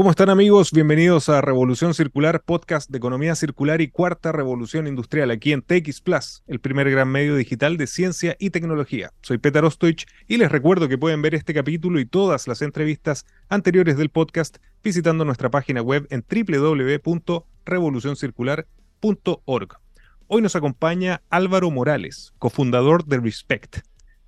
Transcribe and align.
¿Cómo 0.00 0.08
están 0.08 0.30
amigos? 0.30 0.72
Bienvenidos 0.72 1.28
a 1.28 1.42
Revolución 1.42 1.92
Circular, 1.92 2.42
podcast 2.42 2.88
de 2.88 2.96
economía 2.96 3.34
circular 3.34 3.82
y 3.82 3.88
cuarta 3.88 4.32
revolución 4.32 4.86
industrial 4.86 5.30
aquí 5.30 5.52
en 5.52 5.60
TX 5.60 6.00
Plus, 6.00 6.42
el 6.46 6.58
primer 6.58 6.90
gran 6.90 7.08
medio 7.08 7.36
digital 7.36 7.76
de 7.76 7.86
ciencia 7.86 8.34
y 8.38 8.48
tecnología. 8.48 9.12
Soy 9.20 9.36
Peter 9.36 9.62
Ostoich 9.62 10.06
y 10.26 10.38
les 10.38 10.50
recuerdo 10.50 10.88
que 10.88 10.96
pueden 10.96 11.20
ver 11.20 11.34
este 11.34 11.52
capítulo 11.52 12.00
y 12.00 12.06
todas 12.06 12.48
las 12.48 12.62
entrevistas 12.62 13.26
anteriores 13.50 13.98
del 13.98 14.08
podcast 14.08 14.56
visitando 14.82 15.26
nuestra 15.26 15.50
página 15.50 15.82
web 15.82 16.06
en 16.08 16.24
www.revolucioncircular.org. 17.04 19.76
Hoy 20.28 20.40
nos 20.40 20.56
acompaña 20.56 21.20
Álvaro 21.28 21.70
Morales, 21.70 22.32
cofundador 22.38 23.04
de 23.04 23.18
Respect, 23.18 23.80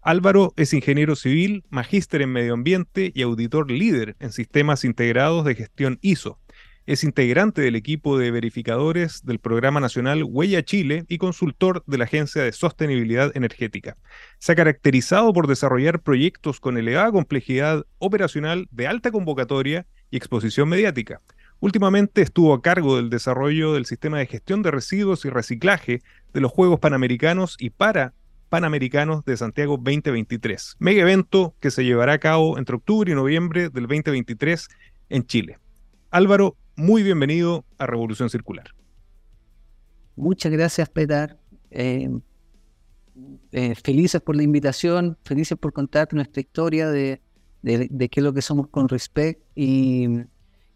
Álvaro 0.04 0.52
es 0.56 0.74
ingeniero 0.74 1.14
civil, 1.14 1.62
magíster 1.70 2.22
en 2.22 2.32
medio 2.32 2.54
ambiente 2.54 3.12
y 3.14 3.22
auditor 3.22 3.70
líder 3.70 4.16
en 4.18 4.32
sistemas 4.32 4.84
integrados 4.84 5.44
de 5.44 5.54
gestión 5.54 6.00
ISO. 6.02 6.40
Es 6.86 7.04
integrante 7.04 7.62
del 7.62 7.76
equipo 7.76 8.18
de 8.18 8.32
verificadores 8.32 9.24
del 9.24 9.38
Programa 9.38 9.78
Nacional 9.78 10.24
Huella 10.24 10.64
Chile 10.64 11.04
y 11.06 11.18
consultor 11.18 11.84
de 11.86 11.98
la 11.98 12.04
Agencia 12.04 12.42
de 12.42 12.50
Sostenibilidad 12.50 13.30
Energética. 13.36 13.96
Se 14.40 14.50
ha 14.50 14.56
caracterizado 14.56 15.32
por 15.32 15.46
desarrollar 15.46 16.00
proyectos 16.00 16.58
con 16.58 16.78
elevada 16.78 17.12
complejidad 17.12 17.86
operacional 17.98 18.66
de 18.72 18.88
alta 18.88 19.12
convocatoria 19.12 19.86
y 20.10 20.16
exposición 20.16 20.68
mediática. 20.68 21.20
Últimamente 21.60 22.22
estuvo 22.22 22.54
a 22.54 22.60
cargo 22.60 22.96
del 22.96 23.08
desarrollo 23.08 23.74
del 23.74 23.86
sistema 23.86 24.18
de 24.18 24.26
gestión 24.26 24.62
de 24.62 24.72
residuos 24.72 25.24
y 25.24 25.30
reciclaje 25.30 26.02
de 26.34 26.40
los 26.40 26.50
Juegos 26.50 26.80
Panamericanos 26.80 27.56
y 27.60 27.70
para 27.70 28.14
Panamericanos 28.52 29.24
de 29.24 29.34
Santiago 29.38 29.78
2023, 29.78 30.76
mega 30.78 31.00
evento 31.00 31.54
que 31.58 31.70
se 31.70 31.86
llevará 31.86 32.12
a 32.12 32.18
cabo 32.18 32.58
entre 32.58 32.76
octubre 32.76 33.10
y 33.10 33.14
noviembre 33.14 33.70
del 33.70 33.84
2023 33.84 34.68
en 35.08 35.24
Chile. 35.24 35.58
Álvaro, 36.10 36.58
muy 36.76 37.02
bienvenido 37.02 37.64
a 37.78 37.86
Revolución 37.86 38.28
Circular. 38.28 38.66
Muchas 40.16 40.52
gracias, 40.52 40.86
Petar. 40.90 41.38
Eh, 41.70 42.10
eh, 43.52 43.74
felices 43.74 44.20
por 44.20 44.36
la 44.36 44.42
invitación, 44.42 45.16
felices 45.24 45.56
por 45.56 45.72
contar 45.72 46.12
nuestra 46.12 46.42
historia 46.42 46.90
de, 46.90 47.22
qué 47.62 48.10
es 48.12 48.22
lo 48.22 48.34
que 48.34 48.42
somos 48.42 48.68
con 48.68 48.86
respecto 48.90 49.46
y, 49.54 50.26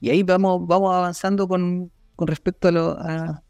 ahí 0.01 0.23
vamos, 0.23 0.67
vamos 0.67 0.95
avanzando 0.95 1.47
con, 1.47 1.93
respecto 2.17 2.69
a 2.99 3.43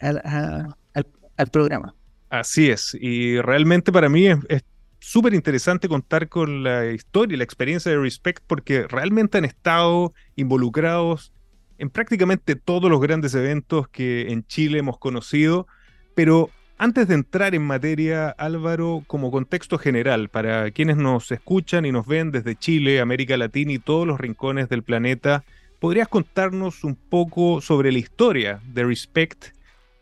al 0.00 1.50
programa. 1.52 1.94
Así 2.28 2.70
es, 2.70 2.96
y 3.00 3.40
realmente 3.40 3.92
para 3.92 4.08
mí 4.08 4.26
es 4.26 4.64
súper 4.98 5.34
interesante 5.34 5.88
contar 5.88 6.28
con 6.28 6.64
la 6.64 6.86
historia 6.86 7.34
y 7.34 7.38
la 7.38 7.44
experiencia 7.44 7.92
de 7.92 7.98
Respect 7.98 8.42
porque 8.46 8.88
realmente 8.88 9.38
han 9.38 9.44
estado 9.44 10.12
involucrados 10.34 11.32
en 11.78 11.90
prácticamente 11.90 12.56
todos 12.56 12.90
los 12.90 13.00
grandes 13.00 13.34
eventos 13.34 13.88
que 13.88 14.32
en 14.32 14.44
Chile 14.46 14.78
hemos 14.78 14.98
conocido, 14.98 15.68
pero 16.14 16.50
antes 16.78 17.08
de 17.08 17.14
entrar 17.14 17.54
en 17.54 17.62
materia, 17.62 18.30
Álvaro, 18.30 19.02
como 19.06 19.30
contexto 19.30 19.78
general, 19.78 20.28
para 20.28 20.70
quienes 20.72 20.96
nos 20.96 21.30
escuchan 21.32 21.86
y 21.86 21.92
nos 21.92 22.06
ven 22.06 22.32
desde 22.32 22.56
Chile, 22.56 23.00
América 23.00 23.36
Latina 23.36 23.72
y 23.72 23.78
todos 23.78 24.06
los 24.06 24.20
rincones 24.20 24.68
del 24.68 24.82
planeta, 24.82 25.44
¿podrías 25.78 26.08
contarnos 26.08 26.84
un 26.84 26.96
poco 26.96 27.60
sobre 27.60 27.92
la 27.92 27.98
historia 27.98 28.60
de 28.66 28.84
Respect 28.84 29.55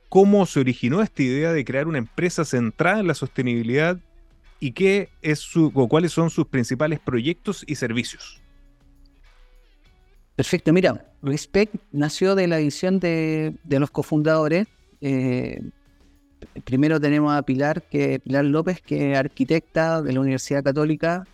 cómo 0.08 0.46
se 0.46 0.60
originó 0.60 1.02
esta 1.02 1.22
idea 1.22 1.52
de 1.52 1.64
crear 1.64 1.88
una 1.88 1.98
empresa 1.98 2.44
centrada 2.44 3.00
en 3.00 3.06
la 3.06 3.14
sostenibilidad 3.14 3.98
y 4.60 4.72
qué 4.72 5.08
es 5.22 5.40
su, 5.40 5.72
cuáles 5.72 6.12
son 6.12 6.30
sus 6.30 6.46
principales 6.46 7.00
proyectos 7.00 7.64
y 7.66 7.74
servicios. 7.74 8.40
Perfecto, 10.36 10.72
mira, 10.72 11.04
Respect 11.22 11.74
nació 11.92 12.34
de 12.34 12.46
la 12.46 12.58
visión 12.58 12.98
de, 12.98 13.54
los 13.68 13.90
cofundadores. 13.90 14.66
Eh, 15.00 15.60
primero 16.64 17.00
tenemos 17.00 17.34
a 17.34 17.42
Pilar, 17.42 17.82
que 17.82 18.18
Pilar 18.18 18.44
López, 18.44 18.80
que 18.80 19.12
es 19.12 19.18
arquitecta 19.18 20.02
de 20.02 20.12
la 20.12 20.20
Universidad 20.20 20.64
Católica, 20.64 21.26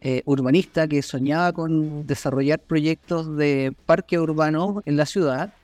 eh, 0.00 0.22
urbanista, 0.24 0.88
que 0.88 1.00
soñaba 1.02 1.52
con 1.52 2.06
desarrollar 2.06 2.58
proyectos 2.58 3.36
de 3.36 3.74
parque 3.86 4.18
urbano 4.18 4.82
en 4.84 4.96
la 4.96 5.06
ciudad 5.06 5.54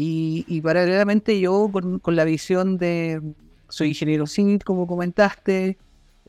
y, 0.00 0.60
paralelamente 0.60 1.40
yo 1.40 1.70
con, 1.72 2.00
la 2.14 2.24
visión 2.24 2.78
de, 2.78 3.20
soy 3.68 3.88
ingeniero 3.88 4.28
civil, 4.28 4.62
como 4.62 4.86
comentaste, 4.86 5.76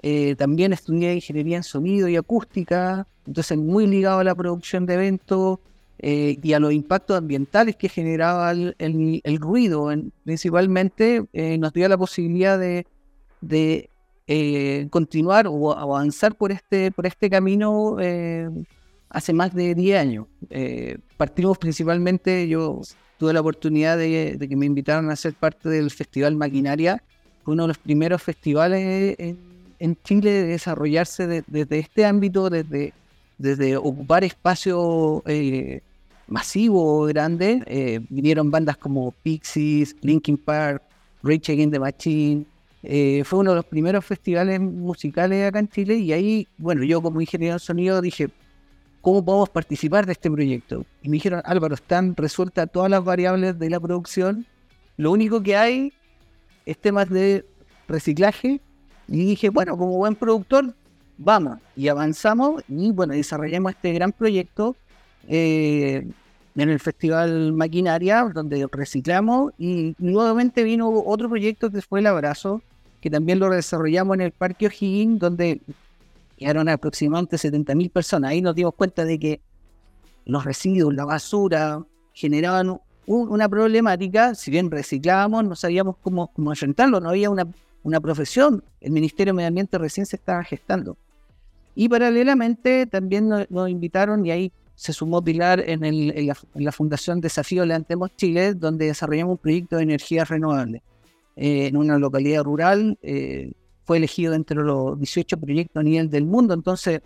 eh, 0.01 0.35
también 0.37 0.73
estudié 0.73 1.13
ingeniería 1.13 1.57
en 1.57 1.63
sonido 1.63 2.07
y 2.07 2.15
acústica, 2.15 3.05
entonces 3.27 3.59
muy 3.59 3.85
ligado 3.85 4.19
a 4.19 4.23
la 4.23 4.33
producción 4.33 4.87
de 4.87 4.95
eventos 4.95 5.59
eh, 5.99 6.39
y 6.41 6.53
a 6.53 6.59
los 6.59 6.73
impactos 6.73 7.15
ambientales 7.15 7.75
que 7.75 7.89
generaba 7.89 8.51
el, 8.51 9.37
ruido. 9.39 9.89
principalmente 10.23 11.25
eh, 11.31 11.59
nos 11.59 11.71
dio 11.71 11.87
la 11.87 11.97
posibilidad 11.97 12.57
de, 12.59 12.87
continuar 14.89 15.45
o 15.47 15.73
avanzar 15.73 16.33
por 16.35 16.51
este, 16.51 16.91
por 16.91 17.05
este 17.05 17.29
camino 17.29 17.97
hace 19.09 19.33
más 19.33 19.53
de 19.53 19.75
10 19.75 19.99
años. 19.99 20.25
partimos 21.17 21.59
principalmente, 21.59 22.47
yo 22.47 22.81
tuve 23.19 23.33
la 23.33 23.41
oportunidad 23.41 23.97
de, 23.97 24.37
que 24.39 24.55
me 24.55 24.65
invitaran 24.65 25.11
a 25.11 25.15
ser 25.15 25.33
parte 25.33 25.67
del 25.67 25.91
Festival 25.91 26.35
Maquinaria. 26.35 27.03
Fue 27.43 27.53
uno 27.53 27.63
de 27.63 27.67
los 27.67 27.77
primeros 27.77 28.23
festivales 28.23 29.15
en, 29.19 29.97
Chile 30.03 30.31
de 30.31 30.43
desarrollarse 30.43 31.43
desde 31.45 31.79
este 31.79 32.05
ámbito, 32.05 32.49
desde, 32.49 32.93
desde 33.37 33.77
ocupar 33.77 34.23
espacios 34.23 35.21
eh, 35.25 35.81
masivos, 36.27 37.09
grandes. 37.09 37.61
Eh, 37.65 37.99
vinieron 38.09 38.49
bandas 38.51 38.77
como 38.77 39.11
Pixies, 39.11 39.95
Linkin 40.01 40.37
Park, 40.37 40.81
Rage 41.21 41.51
Against 41.51 41.73
the 41.73 41.79
Machine. 41.79 42.45
Eh, 42.83 43.23
fue 43.25 43.39
uno 43.39 43.51
de 43.51 43.57
los 43.57 43.65
primeros 43.65 44.05
festivales 44.05 44.59
musicales 44.61 45.45
acá 45.45 45.59
en 45.59 45.67
Chile 45.67 45.95
y 45.95 46.13
ahí, 46.13 46.47
bueno, 46.57 46.83
yo 46.83 47.01
como 47.01 47.19
ingeniero 47.19 47.55
de 47.55 47.59
sonido 47.59 48.01
dije, 48.01 48.29
¿cómo 49.01 49.23
podemos 49.23 49.49
participar 49.49 50.05
de 50.05 50.13
este 50.13 50.29
proyecto? 50.29 50.85
Y 51.01 51.09
me 51.09 51.13
dijeron, 51.13 51.41
Álvaro, 51.45 51.75
están 51.75 52.15
resueltas 52.15 52.69
todas 52.71 52.89
las 52.89 53.03
variables 53.03 53.57
de 53.57 53.69
la 53.69 53.79
producción, 53.79 54.45
lo 54.99 55.11
único 55.11 55.41
que 55.41 55.55
hay 55.55 55.93
es 56.65 56.77
temas 56.77 57.09
de 57.09 57.45
reciclaje. 57.87 58.59
Y 59.07 59.25
dije, 59.25 59.49
bueno, 59.49 59.77
como 59.77 59.97
buen 59.97 60.13
productor, 60.13 60.75
vamos. 61.17 61.59
Y 61.75 61.87
avanzamos 61.87 62.63
y 62.67 62.91
bueno, 62.91 63.13
desarrollamos 63.13 63.71
este 63.71 63.93
gran 63.93 64.11
proyecto 64.11 64.75
eh, 65.27 66.05
en 66.55 66.69
el 66.69 66.79
Festival 66.81 67.53
Maquinaria, 67.53 68.29
donde 68.33 68.67
reciclamos. 68.71 69.53
Y 69.57 69.95
nuevamente 69.99 70.63
vino 70.63 70.89
otro 70.89 71.29
proyecto 71.29 71.71
que 71.71 71.81
fue 71.81 72.01
el 72.01 72.07
Abrazo, 72.07 72.61
que 72.99 73.09
también 73.09 73.39
lo 73.39 73.49
desarrollamos 73.49 74.15
en 74.15 74.21
el 74.21 74.31
Parque 74.31 74.67
O'Higgins, 74.67 75.17
donde 75.17 75.61
quedaron 76.39 76.69
aproximadamente 76.69 77.35
70.000 77.35 77.91
personas. 77.91 78.31
Ahí 78.31 78.41
nos 78.41 78.55
dimos 78.55 78.73
cuenta 78.73 79.05
de 79.05 79.19
que 79.19 79.41
los 80.25 80.45
residuos, 80.45 80.93
la 80.93 81.05
basura, 81.05 81.85
generaban 82.13 82.79
una 83.05 83.49
problemática. 83.49 84.33
Si 84.35 84.49
bien 84.49 84.71
reciclábamos, 84.71 85.43
no 85.43 85.55
sabíamos 85.55 85.97
cómo, 86.01 86.31
cómo 86.33 86.51
enfrentarlo, 86.51 86.99
no 86.99 87.09
había 87.09 87.29
una, 87.29 87.47
una 87.83 87.99
profesión. 87.99 88.63
El 88.79 88.91
Ministerio 88.91 89.33
de 89.33 89.37
Medio 89.37 89.47
Ambiente 89.49 89.77
recién 89.77 90.05
se 90.05 90.15
estaba 90.15 90.43
gestando. 90.43 90.97
Y 91.75 91.87
paralelamente 91.87 92.85
también 92.87 93.29
nos, 93.29 93.69
invitaron, 93.69 94.25
y 94.25 94.31
ahí 94.31 94.51
se 94.75 94.93
sumó 94.93 95.21
Pilar 95.21 95.63
en, 95.65 96.27
la, 96.53 96.71
Fundación 96.71 97.21
Desafío 97.21 97.65
Levantemos 97.65 98.15
Chile, 98.15 98.53
donde 98.53 98.85
desarrollamos 98.85 99.33
un 99.33 99.37
proyecto 99.37 99.77
de 99.77 99.83
energía 99.83 100.25
renovable 100.25 100.81
eh, 101.35 101.67
en 101.67 101.77
una 101.77 101.97
localidad 101.97 102.43
rural. 102.43 102.97
Eh, 103.01 103.51
fue 103.89 103.97
elegido 103.97 104.35
entre 104.35 104.57
los 104.57 104.99
18 104.99 105.35
proyectos 105.39 105.81
a 105.81 105.83
nivel 105.83 106.11
del 106.11 106.23
mundo. 106.23 106.53
Entonces, 106.53 107.01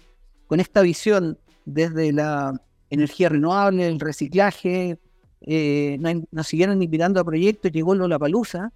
con 0.47 0.59
esta 0.59 0.81
visión 0.81 1.37
desde 1.63 2.11
la 2.11 2.61
energía 2.89 3.29
renovable, 3.29 3.87
el 3.87 4.01
reciclaje, 4.01 4.99
eh, 5.39 5.97
nos, 6.29 6.45
siguieron 6.45 6.83
invitando 6.83 7.21
a 7.21 7.23
proyectos, 7.23 7.71
llegó 7.71 7.95
Lollapalooza, 7.95 8.73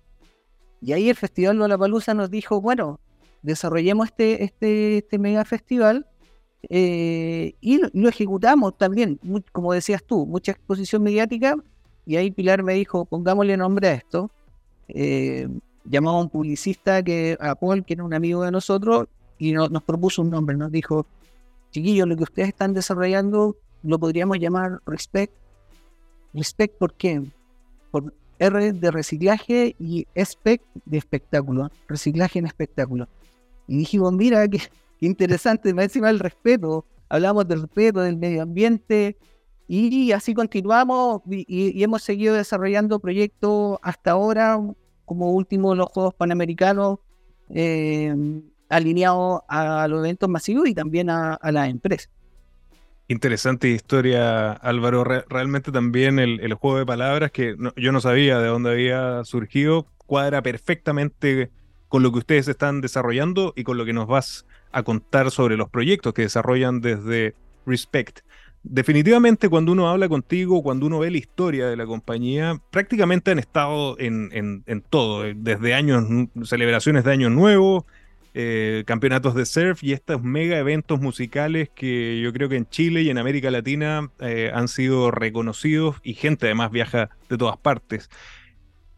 y 0.81 0.93
ahí 0.93 1.09
el 1.09 1.17
Festival 1.17 1.57
Lollapalooza 1.57 2.13
nos 2.13 2.31
dijo, 2.31 2.61
bueno, 2.61 3.01
desarrollemos 3.41 4.07
este, 4.07 4.41
este, 4.41 4.99
este 4.99 5.19
mega 5.19 5.43
festival 5.43 6.07
eh, 6.69 7.55
y 7.59 7.77
lo, 7.77 8.07
ejecutamos 8.07 8.77
también, 8.77 9.19
como 9.51 9.73
decías 9.73 10.01
tú, 10.01 10.25
mucha 10.25 10.53
exposición 10.53 11.03
mediática, 11.03 11.57
y 12.05 12.15
ahí 12.15 12.31
Pilar 12.31 12.63
me 12.63 12.75
dijo, 12.75 13.03
pongámosle 13.03 13.57
nombre 13.57 13.89
a 13.89 13.93
esto. 13.95 14.31
Eh, 14.87 15.49
llamamos 15.89 16.19
a 16.19 16.23
un 16.23 16.29
publicista 16.29 17.03
que, 17.03 17.37
a 17.39 17.55
Paul, 17.55 17.83
que 17.85 17.93
era 17.93 18.03
un 18.03 18.13
amigo 18.13 18.43
de 18.43 18.51
nosotros, 18.51 19.07
y 19.39 19.53
nos 19.53 19.83
propuso 19.83 20.21
un 20.21 20.29
nombre. 20.29 20.57
Nos 20.57 20.71
dijo, 20.71 21.05
chiquillos, 21.71 22.07
lo 22.07 22.15
que 22.15 22.23
ustedes 22.23 22.49
están 22.49 22.73
desarrollando 22.73 23.55
lo 23.83 23.99
podríamos 23.99 24.39
llamar 24.39 24.81
Respect. 24.85 25.33
Respect, 26.33 26.77
¿por 26.77 26.93
qué? 26.93 27.23
Por 27.91 28.13
R 28.39 28.73
de 28.73 28.91
reciclaje 28.91 29.75
y 29.79 30.07
Spec 30.15 30.61
de 30.85 30.97
espectáculo. 30.97 31.69
Reciclaje 31.87 32.39
en 32.39 32.45
espectáculo. 32.45 33.07
Y 33.67 33.77
dijimos, 33.77 34.13
mira, 34.13 34.47
qué, 34.47 34.61
interesante, 34.99 35.73
me 35.73 35.83
encima 35.83 36.09
el 36.09 36.19
respeto. 36.19 36.85
Hablamos 37.09 37.47
del 37.47 37.61
respeto, 37.61 38.01
del 38.01 38.17
medio 38.17 38.43
ambiente. 38.43 39.17
Y 39.69 40.11
así 40.13 40.33
continuamos 40.33 41.21
y, 41.27 41.83
hemos 41.83 42.01
seguido 42.01 42.35
desarrollando 42.35 42.99
proyectos 42.99 43.77
hasta 43.81 44.11
ahora, 44.11 44.57
como 45.07 45.31
último 45.31 45.73
los 45.73 45.87
Juegos 45.87 46.13
Panamericanos, 46.13 46.99
eh, 47.49 48.13
alineados 48.67 49.41
a 49.47 49.87
los 49.87 49.99
eventos 49.99 50.27
masivos 50.29 50.67
y 50.67 50.75
también 50.75 51.09
a, 51.09 51.33
a 51.33 51.51
las 51.53 51.69
empresas. 51.69 52.11
Interesante 53.07 53.69
historia, 53.69 54.51
Álvaro. 54.51 55.05
realmente 55.05 55.71
también 55.71 56.19
el, 56.19 56.53
juego 56.55 56.79
de 56.79 56.85
palabras 56.85 57.31
que 57.31 57.55
yo 57.77 57.91
no 57.93 58.01
sabía 58.01 58.39
de 58.39 58.49
dónde 58.49 58.71
había 58.71 59.23
surgido, 59.23 59.87
cuadra 60.05 60.41
perfectamente 60.41 61.49
con 61.87 62.03
lo 62.03 62.11
que 62.11 62.19
ustedes 62.19 62.49
están 62.49 62.81
desarrollando 62.81 63.53
y 63.55 63.63
con 63.63 63.77
lo 63.77 63.85
que 63.85 63.93
nos 63.93 64.07
vas 64.07 64.45
a 64.73 64.83
contar 64.83 65.31
sobre 65.31 65.55
los 65.55 65.69
proyectos 65.69 66.13
que 66.13 66.23
desarrollan 66.23 66.81
desde 66.81 67.33
Respect. 67.65 68.19
Definitivamente 68.69 69.49
cuando 69.49 69.71
uno 69.71 69.89
habla 69.89 70.09
contigo, 70.09 70.61
cuando 70.61 70.85
uno 70.87 70.99
ve 70.99 71.11
la 71.11 71.17
historia 71.17 71.67
de 71.67 71.75
la 71.75 71.85
compañía, 71.85 72.59
prácticamente 72.69 73.31
han 73.31 73.39
estado 73.39 73.97
en, 73.99 74.29
en 74.65 74.81
todo, 74.81 75.23
desde 75.35 75.73
años, 75.73 76.03
celebraciones 76.43 77.03
de 77.03 77.11
Año 77.11 77.29
Nuevo, 77.29 77.85
eh, 78.39 78.83
campeonatos 78.85 79.33
de 79.33 79.47
surf 79.47 79.83
y 79.83 79.93
estos 79.93 80.21
mega 80.21 80.59
eventos 80.59 81.01
musicales 81.01 81.69
que 81.73 82.21
yo 82.21 82.31
creo 82.31 82.47
que 82.49 82.55
en 82.55 82.69
Chile 82.69 83.01
y 83.01 83.09
en 83.09 83.17
América 83.17 83.49
Latina 83.49 84.11
eh, 84.19 84.51
han 84.53 84.67
sido 84.67 85.09
reconocidos 85.09 85.95
y 86.03 86.13
gente 86.13 86.45
además 86.45 86.69
viaja 86.69 87.09
de 87.29 87.37
todas 87.39 87.57
partes. 87.57 88.11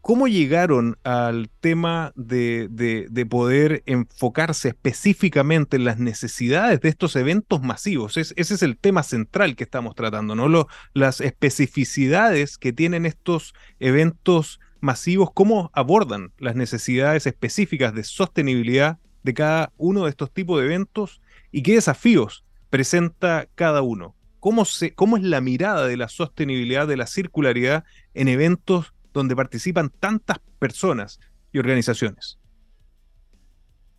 ¿Cómo 0.00 0.28
llegaron 0.28 0.96
al 1.04 1.50
tema 1.60 2.12
de, 2.16 3.26
poder 3.28 3.82
enfocarse 3.84 4.68
específicamente 4.68 5.76
en 5.76 5.84
las 5.84 5.98
necesidades 5.98 6.80
de 6.80 6.88
estos 6.88 7.16
eventos 7.16 7.62
masivos? 7.62 8.16
ese 8.16 8.34
es 8.36 8.62
el 8.62 8.78
tema 8.78 9.02
central 9.02 9.56
que 9.56 9.64
estamos 9.64 9.94
tratando, 9.94 10.34
¿no? 10.34 10.66
las 10.94 11.20
especificidades 11.20 12.56
que 12.56 12.72
tienen 12.72 13.04
estos 13.04 13.54
eventos 13.78 14.58
masivos, 14.80 15.30
cómo 15.34 15.70
abordan 15.74 16.32
las 16.38 16.56
necesidades 16.56 17.26
específicas 17.26 17.94
de 17.94 18.04
sostenibilidad 18.04 18.98
de 19.22 19.34
cada 19.34 19.72
uno 19.76 20.04
de 20.04 20.10
estos 20.10 20.32
tipos 20.32 20.58
de 20.58 20.66
eventos 20.66 21.20
y 21.52 21.62
qué 21.62 21.74
desafíos 21.74 22.44
presenta 22.70 23.48
cada 23.54 23.82
uno. 23.82 24.16
¿Cómo, 24.38 24.64
se, 24.64 24.94
¿Cómo 24.94 25.18
es 25.18 25.22
la 25.22 25.42
mirada 25.42 25.86
de 25.86 25.98
la 25.98 26.08
sostenibilidad, 26.08 26.88
de 26.88 26.96
la 26.96 27.06
circularidad 27.06 27.84
en 28.14 28.28
eventos 28.28 28.94
donde 29.12 29.36
participan 29.36 29.90
tantas 30.00 30.38
personas 30.58 31.18
y 31.52 31.58
organizaciones? 31.58 32.38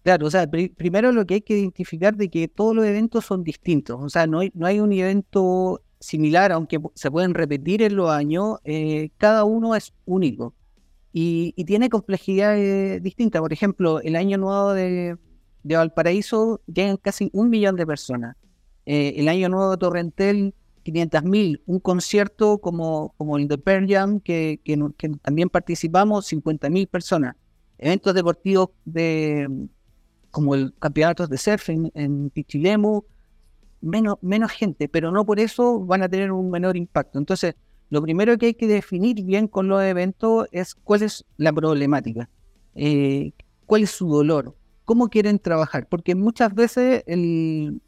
Claro, 0.03 0.27
o 0.27 0.31
sea, 0.31 0.49
primero 0.49 1.11
lo 1.11 1.25
que 1.25 1.35
hay 1.35 1.41
que 1.41 1.59
identificar 1.59 2.15
de 2.15 2.29
que 2.29 2.47
todos 2.47 2.75
los 2.75 2.85
eventos 2.85 3.25
son 3.25 3.43
distintos, 3.43 3.99
o 4.01 4.09
sea, 4.09 4.25
no 4.25 4.39
hay, 4.39 4.51
no 4.55 4.65
hay 4.65 4.79
un 4.79 4.91
evento 4.91 5.83
similar, 5.99 6.51
aunque 6.51 6.79
se 6.95 7.11
pueden 7.11 7.35
repetir 7.35 7.83
en 7.83 7.95
los 7.95 8.09
años, 8.09 8.57
eh, 8.63 9.11
cada 9.17 9.43
uno 9.43 9.75
es 9.75 9.93
único 10.05 10.55
y, 11.13 11.53
tiene 11.65 11.89
complejidades 11.89 13.01
distintas. 13.03 13.41
Por 13.41 13.53
ejemplo, 13.53 14.01
el 14.01 14.15
año 14.15 14.37
nuevo 14.37 14.73
de, 14.73 15.17
Valparaíso 15.63 16.61
llegan 16.65 16.97
casi 16.97 17.29
un 17.33 17.49
millón 17.49 17.75
de 17.75 17.85
personas. 17.85 18.35
Eh, 18.85 19.13
el 19.17 19.27
año 19.27 19.49
nuevo 19.49 19.71
de 19.71 19.77
Torrentel, 19.77 20.55
500.000. 20.83 21.61
Un 21.65 21.79
concierto 21.79 22.59
como, 22.59 23.13
como 23.17 23.37
el 23.37 23.47
de 23.47 23.57
Pearl 23.57 23.87
Jam, 23.87 24.19
que, 24.19 24.59
que, 24.63 24.77
también 25.21 25.49
participamos, 25.49 26.31
50.000 26.31 26.87
personas. 26.87 27.35
Eventos 27.77 28.13
deportivos 28.13 28.69
de, 28.85 29.47
como 30.29 30.55
el 30.55 30.73
campeonato 30.79 31.27
de 31.27 31.37
surf 31.37 31.69
en, 31.69 31.91
en 31.95 32.29
Pichilemu, 32.29 33.03
menos, 33.81 34.17
menos 34.21 34.51
gente, 34.51 34.87
pero 34.87 35.11
no 35.11 35.25
por 35.25 35.39
eso 35.39 35.79
van 35.79 36.03
a 36.03 36.09
tener 36.09 36.31
un 36.31 36.49
menor 36.49 36.77
impacto. 36.77 37.19
Entonces, 37.19 37.55
lo 37.89 38.01
primero 38.01 38.37
que 38.37 38.47
hay 38.47 38.53
que 38.53 38.67
definir 38.67 39.23
bien 39.23 39.47
con 39.47 39.67
los 39.67 39.83
eventos 39.83 40.47
es 40.51 40.75
cuál 40.75 41.03
es 41.03 41.25
la 41.37 41.51
problemática, 41.51 42.29
eh, 42.73 43.33
cuál 43.65 43.83
es 43.83 43.91
su 43.91 44.07
dolor, 44.07 44.55
cómo 44.85 45.09
quieren 45.09 45.39
trabajar, 45.39 45.87
porque 45.89 46.15
muchas 46.15 46.53
veces 46.55 47.03
el, 47.05 47.81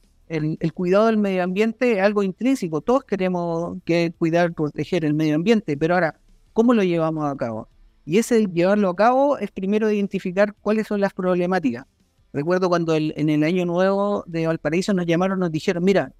cuidado 0.73 1.07
del 1.07 1.17
medio 1.17 1.43
ambiente 1.43 1.93
es 1.93 1.99
algo 2.01 2.23
intrínseco, 2.23 2.81
todos 2.81 3.03
queremos 3.03 3.77
que 3.85 4.13
cuidar, 4.17 4.53
proteger 4.53 5.05
el 5.05 5.13
medio 5.13 5.35
ambiente, 5.35 5.77
pero 5.77 5.95
ahora, 5.95 6.19
¿cómo 6.53 6.73
lo 6.73 6.83
llevamos 6.83 7.31
a 7.31 7.35
cabo? 7.35 7.67
Y 8.05 8.17
ese 8.17 8.45
llevarlo 8.47 8.89
a 8.89 8.95
cabo 8.95 9.37
es 9.37 9.51
primero 9.51 9.89
identificar 9.89 10.53
cuáles 10.61 10.87
son 10.87 10.99
las 10.99 11.13
problemáticas. 11.13 11.85
Recuerdo 12.33 12.67
cuando 12.67 12.95
en 12.95 13.29
el 13.29 13.43
año 13.43 13.65
nuevo 13.65 14.23
de 14.27 14.47
Valparaíso 14.47 14.93
nos 14.93 15.05
llamaron, 15.05 15.39
nos 15.39 15.51
dijeron, 15.51 15.83
mira, 15.83 16.11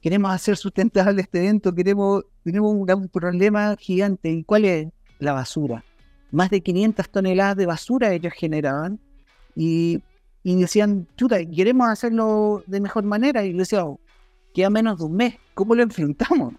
queremos 0.00 0.32
hacer 0.32 0.56
sustentable 0.56 1.22
este 1.22 1.38
evento, 1.38 1.72
queremos, 1.72 2.24
tenemos 2.42 2.74
un, 2.74 3.08
problema 3.08 3.76
gigante. 3.78 4.30
¿Y 4.30 4.44
cuál 4.44 4.64
es? 4.64 4.88
La 5.20 5.32
basura. 5.32 5.84
Más 6.32 6.50
de 6.50 6.60
500 6.60 7.08
toneladas 7.08 7.56
de 7.56 7.66
basura 7.66 8.12
ellos 8.12 8.32
generaban 8.36 8.98
y, 9.54 10.02
decían, 10.44 11.08
chuta, 11.16 11.38
queremos 11.44 11.88
hacerlo 11.88 12.62
de 12.66 12.80
mejor 12.80 13.04
manera. 13.04 13.44
Y 13.44 13.52
le 13.52 13.60
decía, 13.60 13.84
queda 14.52 14.70
menos 14.70 14.98
de 14.98 15.04
un 15.04 15.16
mes, 15.16 15.34
¿cómo 15.54 15.74
lo 15.74 15.82
enfrentamos? 15.82 16.54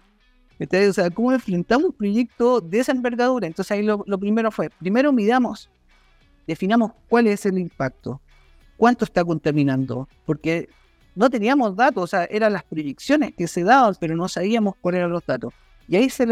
O 0.58 0.92
sea, 0.92 1.10
¿cómo 1.10 1.32
enfrentamos 1.32 1.90
un 1.90 1.92
proyecto 1.92 2.60
de 2.60 2.78
esa 2.78 2.92
envergadura? 2.92 3.46
Entonces 3.46 3.70
ahí 3.72 3.82
lo, 3.82 4.18
primero 4.18 4.50
fue, 4.50 4.70
primero 4.70 5.12
midamos, 5.12 5.68
definamos 6.46 6.92
cuál 7.08 7.26
es 7.26 7.44
el 7.44 7.58
impacto, 7.58 8.20
cuánto 8.78 9.04
está 9.04 9.22
contaminando, 9.22 10.08
porque 10.24 10.68
no 11.14 11.28
teníamos 11.28 11.76
datos, 11.76 12.04
o 12.04 12.06
sea, 12.06 12.24
eran 12.24 12.54
las 12.54 12.64
proyecciones 12.64 13.34
que 13.34 13.46
se 13.46 13.64
daban, 13.64 13.94
pero 14.00 14.16
no 14.16 14.28
sabíamos 14.28 14.76
cuáles 14.80 15.00
eran 15.00 15.12
los 15.12 15.26
datos. 15.26 15.52
Y 15.88 15.96
ahí 15.96 16.10
se, 16.10 16.26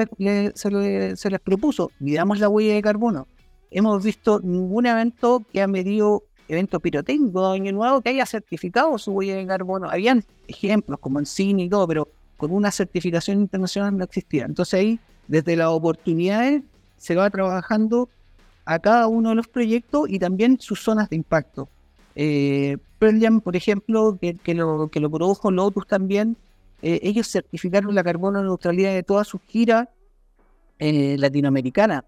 se, 0.55 1.31
les 1.31 1.41
propuso, 1.41 1.93
midamos 2.01 2.41
la 2.41 2.49
huella 2.49 2.75
de 2.75 2.83
carbono. 2.83 3.29
Hemos 3.71 4.03
visto 4.03 4.41
ningún 4.43 4.87
evento 4.87 5.45
que 5.53 5.63
ha 5.63 5.67
medido 5.67 6.25
evento 6.49 6.81
pirotécnico 6.81 7.51
de 7.51 7.57
Año 7.57 7.73
Nuevo 7.73 8.01
que 8.01 8.11
haya 8.11 8.27
certificado 8.27 8.97
su 8.99 9.13
huella 9.13 9.37
de 9.37 9.47
carbono. 9.47 9.89
Habían 9.91 10.25
ejemplos 10.47 10.99
como 11.01 11.19
en 11.19 11.27
cine 11.27 11.65
y 11.65 11.69
todo, 11.69 11.87
pero 11.87 12.09
con 12.37 12.51
una 12.53 12.71
certificación 12.71 13.41
internacional 13.41 13.97
no 13.97 14.05
existía. 14.05 14.45
Entonces 14.45 14.75
ahí, 14.75 15.01
desde 15.29 15.57
las 15.57 15.69
oportunidades, 15.69 16.63
se 16.97 17.15
va 17.15 17.31
trabajando 17.31 18.09
a 18.65 18.79
cada 18.79 19.07
uno 19.09 19.31
de 19.31 19.35
los 19.35 19.49
proyectos 19.49 20.09
y 20.09 20.19
también 20.19 20.59
sus 20.61 20.81
zonas 20.83 21.11
de 21.11 21.17
impacto. 21.17 21.69
Eh, 22.17 22.79
por 23.43 23.57
ejemplo, 23.57 24.19
que, 24.21 24.55
lo, 24.55 24.89
que 24.89 25.01
lo 25.01 25.11
produjo 25.11 25.51
Lotus 25.51 25.87
también, 25.87 26.37
eh, 26.81 27.01
ellos 27.03 27.29
certificaron 27.31 27.95
la 27.95 28.03
carbono 28.03 28.43
neutralidad 28.43 28.95
de 28.95 29.03
toda 29.03 29.25
su 29.25 29.39
gira 29.47 29.91
eh, 30.79 31.17
latinoamericana. 31.19 32.05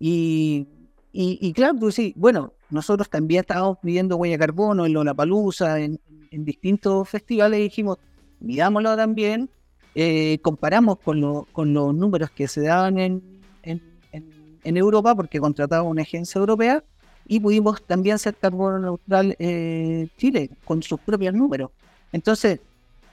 Y, 0.00 0.66
y, 1.12 1.52
claro, 1.52 1.78
tú 1.78 1.90
sí, 1.90 2.14
bueno, 2.16 2.52
nosotros 2.70 3.08
también 3.08 3.40
estábamos 3.40 3.78
pidiendo 3.78 4.16
huella 4.16 4.38
carbono 4.38 4.86
en 4.86 4.92
Lollapalooza, 4.92 5.80
en, 5.80 6.00
en 6.30 6.44
distintos 6.44 7.08
festivales, 7.08 7.60
dijimos, 7.60 7.98
midámoslo 8.40 8.96
también, 8.96 9.48
eh, 9.94 10.38
comparamos 10.42 10.98
con, 10.98 11.44
con 11.52 11.72
los 11.72 11.94
números 11.94 12.30
que 12.30 12.46
se 12.46 12.62
daban 12.62 12.98
en, 12.98 13.22
en, 13.62 13.82
en 14.12 14.76
Europa, 14.76 15.14
porque 15.14 15.40
contrataba 15.40 15.82
una 15.82 16.02
agencia 16.02 16.38
europea, 16.38 16.84
y 17.26 17.40
pudimos 17.40 17.82
también 17.82 18.18
ser 18.18 18.34
carbono 18.34 18.78
neutral 18.78 19.36
eh, 19.38 20.08
Chile 20.16 20.50
con 20.64 20.82
sus 20.82 20.98
propios 21.00 21.34
números. 21.34 21.70
Entonces, 22.12 22.60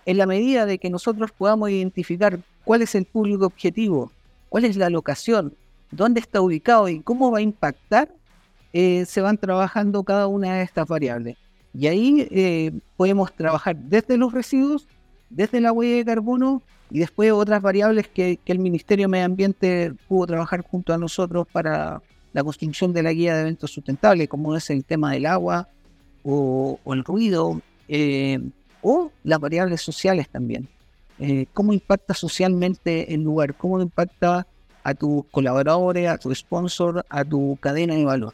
en 0.05 0.17
la 0.17 0.25
medida 0.25 0.65
de 0.65 0.77
que 0.77 0.89
nosotros 0.89 1.31
podamos 1.31 1.69
identificar 1.69 2.39
cuál 2.63 2.81
es 2.81 2.95
el 2.95 3.05
público 3.05 3.45
objetivo, 3.45 4.11
cuál 4.49 4.65
es 4.65 4.77
la 4.77 4.89
locación, 4.89 5.53
dónde 5.91 6.21
está 6.21 6.39
ubicado 6.39 6.87
y 6.87 7.01
cómo 7.01 7.29
va 7.31 7.39
a 7.39 7.41
impactar, 7.41 8.09
eh, 8.77 9.05
se 9.05 9.21
van 9.21 9.37
trabajando 9.37 10.03
cada 10.03 10.27
una 10.27 10.55
de 10.55 10.63
estas 10.63 10.85
variables. 10.85 11.37
Y 11.73 11.87
ahí 11.87 12.27
eh, 12.29 12.73
podemos 12.97 13.33
trabajar 13.33 13.77
desde 13.77 14.17
los 14.17 14.33
residuos, 14.33 14.85
desde 15.29 15.61
la 15.61 15.71
huella 15.71 15.95
de 15.95 16.03
carbono 16.03 16.61
y 16.91 16.99
después 16.99 17.31
otras 17.31 17.61
variables 17.61 18.09
que, 18.09 18.37
el 18.45 18.59
Ministerio 18.59 19.05
de 19.05 19.07
Medio 19.07 19.27
Ambiente 19.27 19.93
pudo 20.09 20.27
trabajar 20.27 20.59
junto 20.59 20.93
a 20.93 20.97
nosotros 20.97 21.47
para, 21.49 22.01
la 22.33 22.43
construcción 22.43 22.91
de 22.91 23.01
la 23.01 23.13
guía 23.13 23.35
de 23.35 23.41
eventos 23.43 23.71
sustentables, 23.71 24.27
como 24.27 24.53
es 24.57 24.69
el 24.69 24.83
tema 24.83 25.13
del 25.13 25.25
agua 25.25 25.69
o, 26.25 26.77
el 26.87 27.05
ruido, 27.05 27.61
eh, 27.87 28.41
o 28.81 29.09
las 29.23 29.39
variables 29.39 29.79
sociales 29.81 30.27
también. 30.27 30.67
¿Cómo 31.53 31.71
impacta 31.71 32.13
socialmente 32.13 33.13
el 33.13 33.23
lugar? 33.23 33.55
¿Cómo 33.55 33.81
impacta 33.81 34.45
a 34.83 34.93
tus 34.93 35.23
colaboradores, 35.31 36.09
a 36.09 36.17
tu 36.17 36.35
sponsor, 36.35 37.05
a 37.07 37.23
tu 37.23 37.57
cadena 37.61 37.95
de 37.95 38.03
valor? 38.03 38.33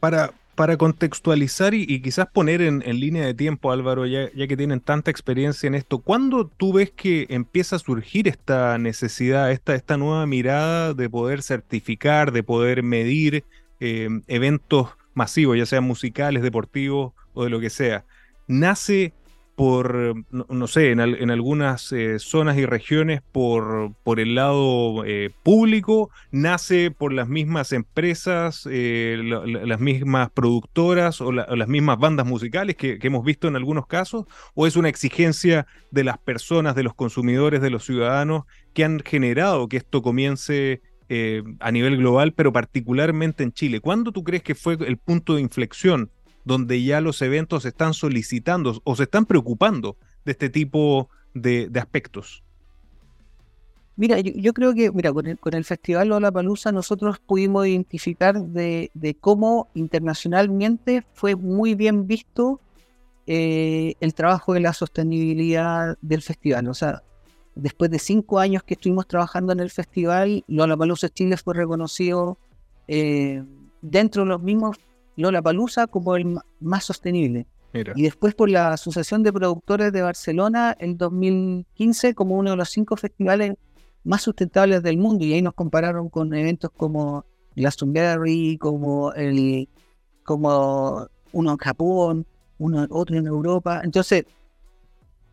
Para, 0.00 0.32
para 0.54 0.76
contextualizar 0.76 1.74
y, 1.74 2.00
quizás 2.00 2.26
poner 2.32 2.62
en, 2.62 2.80
línea 3.00 3.24
de 3.24 3.34
tiempo, 3.34 3.72
Álvaro, 3.72 4.06
ya, 4.06 4.30
ya, 4.34 4.46
que 4.46 4.56
tienen 4.56 4.80
tanta 4.80 5.10
experiencia 5.10 5.66
en 5.66 5.74
esto, 5.74 5.98
¿cuándo 5.98 6.46
tú 6.46 6.72
ves 6.72 6.90
que 6.90 7.26
empieza 7.30 7.76
a 7.76 7.78
surgir 7.78 8.28
esta 8.28 8.78
necesidad, 8.78 9.50
esta, 9.50 9.74
esta 9.74 9.96
nueva 9.96 10.26
mirada 10.26 10.94
de 10.94 11.08
poder 11.08 11.42
certificar, 11.42 12.32
de 12.32 12.42
poder 12.42 12.82
medir 12.82 13.44
eh, 13.80 14.08
eventos 14.26 14.88
masivos, 15.14 15.56
ya 15.56 15.66
sean 15.66 15.84
musicales, 15.84 16.42
deportivos 16.42 17.12
o 17.34 17.44
de 17.44 17.50
lo 17.50 17.60
que 17.60 17.70
sea? 17.70 18.04
¿Nace 18.48 19.12
por, 19.58 20.14
no, 20.30 20.66
sé, 20.68 20.92
en, 20.92 21.00
algunas 21.00 21.90
eh, 21.90 22.20
zonas 22.20 22.56
y 22.58 22.64
regiones 22.64 23.22
por, 23.32 23.92
por 24.04 24.20
el 24.20 24.36
lado 24.36 25.04
eh, 25.04 25.30
público, 25.42 26.10
nace 26.30 26.92
por 26.92 27.12
las 27.12 27.28
mismas 27.28 27.72
empresas, 27.72 28.68
eh, 28.70 29.18
las 29.20 29.80
mismas 29.80 30.30
productoras 30.30 31.20
o, 31.20 31.32
las 31.32 31.66
mismas 31.66 31.98
bandas 31.98 32.24
musicales 32.24 32.76
que, 32.76 33.00
hemos 33.02 33.24
visto 33.24 33.48
en 33.48 33.56
algunos 33.56 33.88
casos, 33.88 34.26
o 34.54 34.68
es 34.68 34.76
una 34.76 34.90
exigencia 34.90 35.66
de 35.90 36.04
las 36.04 36.18
personas, 36.18 36.76
de 36.76 36.84
los 36.84 36.94
consumidores, 36.94 37.60
de 37.60 37.70
los 37.70 37.84
ciudadanos 37.84 38.44
que 38.74 38.84
han 38.84 39.00
generado 39.00 39.68
que 39.68 39.78
esto 39.78 40.02
comience 40.02 40.82
a 41.58 41.72
nivel 41.72 41.96
global, 41.96 42.32
pero 42.32 42.52
particularmente 42.52 43.42
en 43.42 43.50
Chile. 43.50 43.80
¿Cuándo 43.80 44.12
tú 44.12 44.22
crees 44.22 44.44
que 44.44 44.54
fue 44.54 44.76
el 44.86 44.98
punto 44.98 45.34
de 45.34 45.40
inflexión 45.40 46.12
donde 46.44 46.82
ya 46.82 47.00
los 47.00 47.20
eventos 47.22 47.64
están 47.64 47.94
solicitando 47.94 48.80
o 48.84 48.96
se 48.96 49.04
están 49.04 49.26
preocupando 49.26 49.96
de 50.24 50.32
este 50.32 50.50
tipo 50.50 51.08
de, 51.34 51.70
aspectos? 51.76 52.42
Mira, 53.96 54.20
yo, 54.20 54.52
creo 54.52 54.74
que, 54.74 54.92
mira, 54.92 55.12
con 55.12 55.26
el, 55.26 55.38
con 55.38 55.54
el 55.54 55.64
Festival 55.64 56.08
nosotros 56.72 57.18
pudimos 57.18 57.66
identificar 57.66 58.40
de, 58.40 59.16
cómo 59.20 59.68
internacionalmente 59.74 61.04
fue 61.14 61.34
muy 61.34 61.74
bien 61.74 62.06
visto 62.06 62.60
eh, 63.26 63.94
el 64.00 64.14
trabajo 64.14 64.54
de 64.54 64.60
la 64.60 64.72
sostenibilidad 64.72 65.98
del 66.00 66.22
festival. 66.22 66.68
O 66.68 66.74
sea, 66.74 67.02
después 67.56 67.90
de 67.90 67.98
cinco 67.98 68.38
años 68.38 68.62
que 68.62 68.74
estuvimos 68.74 69.06
trabajando 69.06 69.52
en 69.52 69.60
el 69.60 69.70
festival, 69.70 70.44
Lollapalooza 70.46 71.08
Chile 71.08 71.36
fue 71.36 71.54
reconocido 71.54 72.38
eh, 72.86 73.42
dentro 73.82 74.22
de 74.22 74.28
los 74.28 74.42
mismos 74.42 74.78
Lola 75.18 75.42
Palusa 75.42 75.88
como 75.88 76.14
el 76.14 76.38
más 76.60 76.84
sostenible. 76.84 77.46
Y 77.72 78.02
después 78.02 78.34
por 78.34 78.48
la 78.48 78.72
Asociación 78.72 79.22
de 79.22 79.32
Productores 79.32 79.92
de 79.92 80.00
Barcelona 80.00 80.76
en 80.78 80.96
2015 80.96 82.14
como 82.14 82.36
uno 82.36 82.52
de 82.52 82.56
los 82.56 82.70
cinco 82.70 82.96
festivales 82.96 83.54
más 84.04 84.22
sustentables 84.22 84.82
del 84.82 84.96
mundo. 84.96 85.24
Y 85.24 85.34
ahí 85.34 85.42
nos 85.42 85.54
compararon 85.54 86.08
con 86.08 86.32
eventos 86.34 86.70
como 86.70 87.26
Glastonbury, 87.56 88.58
como 88.58 89.12
el 89.12 89.68
como 90.24 91.08
uno 91.32 91.50
en 91.50 91.56
Japón, 91.58 92.26
uno 92.58 92.86
otro 92.88 93.16
en 93.16 93.26
Europa. 93.26 93.80
Entonces, 93.82 94.24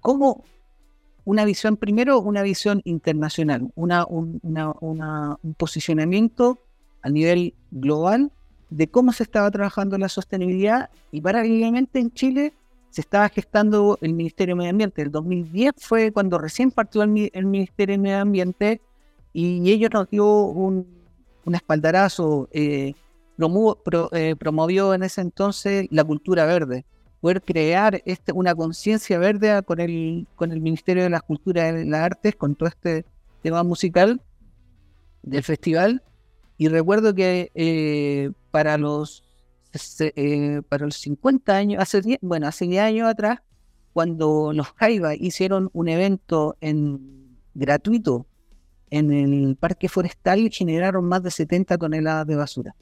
como 0.01 0.43
una 1.25 1.45
visión, 1.45 1.77
primero, 1.77 2.19
una 2.19 2.41
visión 2.41 2.81
internacional, 2.85 3.71
una, 3.75 4.05
un, 4.05 4.41
un 4.41 5.53
posicionamiento 5.55 6.59
a 7.01 7.09
nivel 7.09 7.53
global 7.71 8.31
de 8.69 8.87
cómo 8.87 9.13
se 9.13 9.23
estaba 9.23 9.49
trabajando 9.51 9.97
la 9.97 10.09
sostenibilidad 10.09 10.89
y 11.11 11.21
paralelamente 11.21 11.99
en 11.99 12.11
Chile 12.11 12.53
se 12.89 13.01
estaba 13.01 13.27
gestando 13.29 13.97
el 14.01 14.13
Ministerio 14.13 14.55
de 14.55 14.59
Medio 14.59 14.71
Ambiente. 14.71 15.01
El 15.01 15.11
2010 15.11 15.73
fue 15.79 16.11
cuando 16.11 16.37
recién 16.37 16.71
partió 16.71 17.03
el, 17.03 17.09
Ministerio 17.09 17.93
de 17.93 18.01
Medio 18.01 18.19
Ambiente 18.19 18.81
y 19.33 19.69
ellos 19.69 19.89
nos 19.91 20.09
dio 20.09 20.25
un, 20.25 20.87
espaldarazo, 21.53 22.47
eh, 22.53 22.93
eh, 24.13 24.35
promovió 24.39 24.93
en 24.93 25.03
ese 25.03 25.19
entonces 25.19 25.87
la 25.91 26.05
cultura 26.05 26.45
verde, 26.45 26.85
poder 27.19 27.41
crear 27.41 28.01
este, 28.05 28.31
una 28.31 28.55
conciencia 28.55 29.19
verde 29.19 29.61
con 29.63 29.81
el, 29.81 30.25
con 30.37 30.53
el 30.53 30.61
Ministerio 30.61 31.03
de 31.03 31.09
las 31.09 31.21
Culturas 31.21 31.75
y 31.75 31.85
las 31.85 32.01
Artes, 32.01 32.35
con 32.37 32.55
todo 32.55 32.69
este 32.69 33.05
tema 33.41 33.61
musical 33.63 34.21
del 35.21 35.43
festival. 35.43 36.01
Y 36.57 36.67
recuerdo 36.69 37.13
que 37.13 37.51
eh, 37.53 38.31
para 38.51 38.77
los, 38.77 39.23
eh, 39.99 40.61
para 40.69 40.85
los 40.85 40.95
50 40.95 41.55
años, 41.55 41.81
hace 41.81 42.01
10, 42.01 42.19
bueno, 42.21 42.47
hace 42.47 42.65
10 42.67 42.81
años 42.81 43.09
atrás, 43.09 43.39
cuando 43.93 44.51
los 44.53 44.67
Jaiba 44.75 45.15
hicieron 45.15 45.69
un 45.73 45.89
evento 45.89 46.57
en, 46.61 47.37
gratuito 47.53 48.25
en 48.89 49.11
el 49.11 49.55
parque 49.57 49.89
forestal, 49.89 50.49
generaron 50.49 51.05
más 51.05 51.23
de 51.23 51.31
70 51.31 51.77
toneladas 51.77 52.27
de 52.27 52.35
basura. 52.35 52.75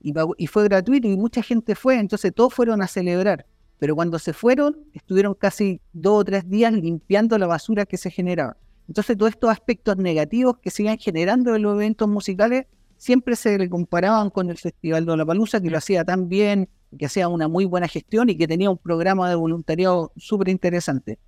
Y, 0.00 0.12
y 0.36 0.46
fue 0.46 0.64
gratuito 0.64 1.08
y 1.08 1.16
mucha 1.16 1.42
gente 1.42 1.74
fue, 1.74 1.98
entonces 1.98 2.32
todos 2.34 2.54
fueron 2.54 2.82
a 2.82 2.86
celebrar. 2.86 3.46
Pero 3.78 3.94
cuando 3.94 4.18
se 4.18 4.32
fueron, 4.32 4.76
estuvieron 4.94 5.34
casi 5.34 5.80
dos 5.92 6.20
o 6.20 6.24
tres 6.24 6.48
días 6.48 6.72
limpiando 6.72 7.36
la 7.38 7.46
basura 7.46 7.84
que 7.84 7.96
se 7.96 8.10
generaba. 8.10 8.56
Entonces, 8.88 9.16
todos 9.16 9.32
estos 9.32 9.50
aspectos 9.50 9.96
negativos 9.96 10.58
que 10.58 10.70
siguen 10.70 10.98
generando 10.98 11.54
en 11.54 11.62
los 11.62 11.74
eventos 11.74 12.08
musicales 12.08 12.66
siempre 12.96 13.36
se 13.36 13.58
le 13.58 13.68
comparaban 13.68 14.30
con 14.30 14.50
el 14.50 14.58
Festival 14.58 15.06
de 15.06 15.16
la 15.16 15.26
Palusa, 15.26 15.60
que 15.60 15.70
lo 15.70 15.78
hacía 15.78 16.04
tan 16.04 16.28
bien, 16.28 16.68
que 16.98 17.06
hacía 17.06 17.28
una 17.28 17.48
muy 17.48 17.64
buena 17.64 17.88
gestión 17.88 18.28
y 18.28 18.36
que 18.36 18.48
tenía 18.48 18.70
un 18.70 18.78
programa 18.78 19.28
de 19.28 19.34
voluntariado 19.34 20.12
súper 20.16 20.48
interesante. 20.48 21.18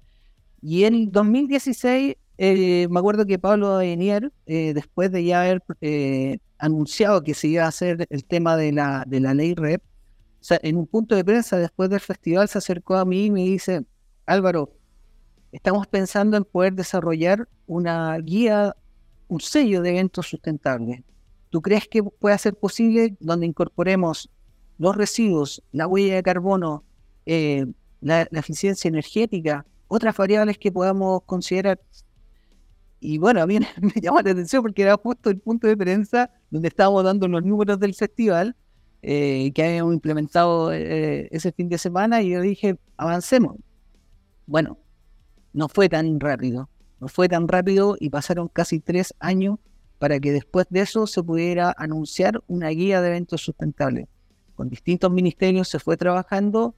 Y 0.63 0.85
en 0.85 1.11
2016, 1.11 2.17
eh, 2.39 2.89
me 2.91 2.99
acuerdo 2.99 3.27
que 3.27 3.39
Pablo 3.39 3.75
Avenier, 3.75 4.33
eh, 4.47 4.73
después 4.75 5.11
de 5.13 5.25
ya 5.25 5.43
haber 5.43 5.63
eh, 5.81 6.39
anunciado 6.59 7.23
que 7.23 7.35
se 7.35 7.49
iba 7.49 7.65
a 7.65 7.69
hacer 7.69 8.07
el 8.11 8.25
tema 8.25 8.57
de 8.57 8.73
la, 8.73 9.05
de 9.07 9.21
la 9.21 9.35
ley 9.35 9.55
REP, 9.55 9.83
en 10.63 10.77
un 10.77 10.87
punto 10.87 11.15
de 11.15 11.25
prensa 11.25 11.59
después 11.59 11.91
del 11.91 12.01
festival 12.01 12.49
se 12.49 12.59
acercó 12.59 12.97
a 12.97 13.05
mí 13.05 13.27
y 13.27 13.31
me 13.31 13.43
dice, 13.43 13.85
Álvaro, 14.27 14.73
estamos 15.53 15.87
pensando 15.87 16.37
en 16.37 16.45
poder 16.45 16.75
desarrollar 16.75 17.49
una 17.67 18.17
guía, 18.19 18.75
un 19.27 19.41
sello 19.41 19.83
de 19.83 19.91
eventos 19.91 20.29
sustentables. 20.29 21.03
¿Tú 21.50 21.62
crees 21.62 21.88
que 21.88 22.02
puede 22.02 22.37
ser 22.38 22.55
posible 22.55 23.17
donde 23.21 23.47
incorporemos 23.47 24.31
los 24.78 24.97
residuos, 24.97 25.62
la 25.73 25.87
huella 25.87 26.17
de 26.17 26.23
carbono, 26.23 26.85
eh, 27.26 27.67
la, 28.00 28.23
eficiencia 28.33 28.88
energética, 28.88 29.67
otras 29.88 30.17
variables 30.17 30.59
que 30.59 30.71
podamos 30.71 31.23
considerar? 31.25 31.81
Y 33.00 33.19
bueno, 33.19 33.40
a 33.43 33.47
mí 33.47 33.59
me 33.81 34.00
llama 34.00 34.23
la 34.23 34.33
atención 34.33 34.62
porque 34.62 34.83
era 34.83 34.97
justo 34.97 35.31
el 35.31 35.38
punto 35.38 35.67
de 35.67 35.76
prensa 35.76 36.31
donde 36.50 36.69
estábamos 36.69 37.05
dando 37.05 37.28
los 37.28 37.43
números 37.43 37.78
del 37.78 37.95
festival 37.95 38.55
eh, 39.00 39.52
que 39.55 39.64
habíamos 39.64 39.95
implementado 39.95 40.73
eh, 40.73 41.28
ese 41.31 41.52
fin 41.52 41.69
de 41.69 41.78
semana 41.78 42.21
y 42.21 42.31
yo 42.31 42.40
dije, 42.40 42.76
avancemos. 42.97 43.57
Bueno, 44.47 44.78
no 45.52 45.69
fue 45.69 45.88
tan 45.88 46.19
rápido, 46.21 46.69
no 47.00 47.09
fue 47.09 47.28
tan 47.28 47.49
rápido 47.49 47.97
y 48.00 48.11
pasaron 48.11 48.49
casi 48.49 48.81
tres 48.81 49.14
años 49.21 49.59
para 49.99 50.21
que 50.21 50.33
después 50.33 50.67
de 50.71 50.81
eso 50.81 51.07
se 51.07 51.23
pudiera 51.23 51.75
anunciar 51.76 52.40
una 52.47 52.69
guía 52.69 53.00
de 53.00 53.09
eventos 53.09 53.43
sustentables. 53.43 54.07
Con 54.55 54.69
distintos 54.69 55.11
ministerios 55.11 55.69
se 55.69 55.78
fue 55.78 55.97
trabajando 55.97 56.75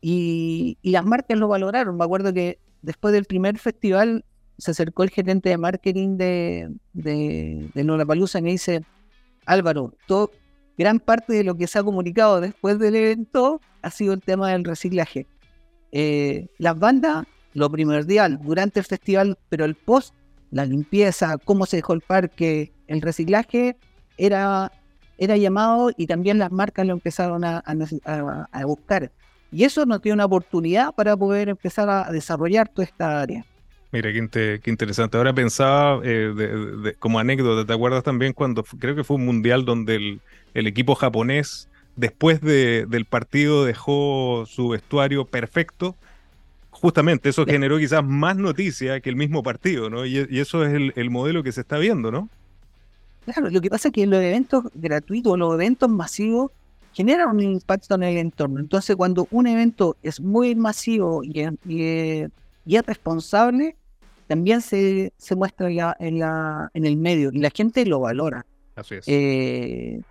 y, 0.00 0.78
las 0.82 1.04
marcas 1.04 1.38
lo 1.38 1.48
valoraron. 1.48 1.96
Me 1.96 2.04
acuerdo 2.04 2.32
que 2.32 2.58
después 2.82 3.12
del 3.12 3.24
primer 3.24 3.58
festival 3.58 4.24
se 4.58 4.70
acercó 4.70 5.02
el 5.02 5.10
gerente 5.10 5.48
de 5.48 5.58
marketing 5.58 6.16
de, 6.16 6.70
de, 6.92 7.70
de 7.74 7.82
y 7.82 8.42
me 8.42 8.50
dice, 8.50 8.84
Álvaro, 9.46 9.94
gran 10.76 11.00
parte 11.00 11.32
de 11.32 11.44
lo 11.44 11.56
que 11.56 11.66
se 11.66 11.78
ha 11.78 11.82
comunicado 11.82 12.40
después 12.40 12.78
del 12.78 12.94
evento 12.96 13.60
ha 13.82 13.90
sido 13.90 14.14
el 14.14 14.20
tema 14.20 14.50
del 14.50 14.64
reciclaje. 14.64 15.26
Eh, 15.92 16.48
las 16.58 16.78
bandas, 16.78 17.26
lo 17.52 17.70
primordial 17.70 18.38
durante 18.42 18.80
el 18.80 18.86
festival, 18.86 19.38
pero 19.48 19.64
el 19.64 19.74
post 19.74 20.14
la 20.54 20.64
limpieza, 20.64 21.36
cómo 21.44 21.66
se 21.66 21.78
dejó 21.78 21.94
el 21.94 22.00
parque, 22.00 22.72
el 22.86 23.02
reciclaje, 23.02 23.76
era, 24.16 24.70
era 25.18 25.36
llamado 25.36 25.90
y 25.96 26.06
también 26.06 26.38
las 26.38 26.52
marcas 26.52 26.86
lo 26.86 26.92
empezaron 26.92 27.44
a, 27.44 27.62
buscar. 28.64 29.10
Y 29.50 29.64
eso 29.64 29.84
nos 29.84 30.00
dio 30.00 30.14
una 30.14 30.26
oportunidad 30.26 30.94
para 30.94 31.16
poder 31.16 31.48
empezar 31.48 31.90
a 31.90 32.08
desarrollar 32.12 32.68
toda 32.68 32.84
esta 32.84 33.20
área. 33.20 33.44
Mira, 33.90 34.12
qué, 34.12 34.60
interesante. 34.66 35.16
Ahora 35.16 35.32
pensaba 35.32 36.00
eh, 36.04 36.94
como 37.00 37.18
anécdota, 37.18 37.66
¿te 37.66 37.72
acuerdas 37.72 38.04
también 38.04 38.32
cuando 38.32 38.62
creo 38.62 38.94
que 38.94 39.02
fue 39.02 39.16
un 39.16 39.24
mundial 39.24 39.64
donde 39.64 40.20
el, 40.54 40.66
equipo 40.68 40.94
japonés, 40.94 41.68
después 41.96 42.40
del 42.40 43.06
partido, 43.06 43.64
dejó 43.64 44.44
su 44.46 44.68
vestuario 44.68 45.24
perfecto 45.24 45.96
justamente 46.84 47.30
eso 47.30 47.46
generó 47.46 47.78
quizás 47.78 48.04
más 48.04 48.36
noticia 48.36 49.00
que 49.00 49.08
el 49.08 49.16
mismo 49.16 49.42
partido, 49.42 49.88
¿no? 49.88 50.04
Y, 50.04 50.18
eso 50.38 50.66
es 50.66 50.92
el, 50.94 51.10
modelo 51.10 51.42
que 51.42 51.50
se 51.50 51.62
está 51.62 51.78
viendo, 51.78 52.12
¿no? 52.12 52.28
Claro, 53.24 53.48
lo 53.48 53.58
que 53.62 53.70
pasa 53.70 53.88
es 53.88 53.94
que 53.94 54.06
los 54.06 54.20
eventos 54.20 54.64
gratuitos, 54.74 55.38
los 55.38 55.54
eventos 55.54 55.88
masivos, 55.88 56.50
generan 56.92 57.30
un 57.30 57.40
impacto 57.40 57.94
en 57.94 58.02
el 58.02 58.18
entorno. 58.18 58.60
Entonces, 58.60 58.96
cuando 58.96 59.26
un 59.30 59.46
evento 59.46 59.96
es 60.02 60.20
muy 60.20 60.54
masivo 60.54 61.22
y, 61.24 61.40
es 61.40 62.86
responsable, 62.86 63.76
también 64.26 64.60
se, 64.60 65.10
muestra 65.34 65.70
ya 65.70 65.96
en, 65.98 66.18
la, 66.18 66.70
en 66.74 66.84
el 66.84 66.98
medio 66.98 67.30
y 67.32 67.38
la 67.38 67.48
gente 67.48 67.86
lo 67.86 68.00
valora. 68.00 68.44
Así 68.76 68.96
es. 68.96 69.04
Eh, 69.06 70.02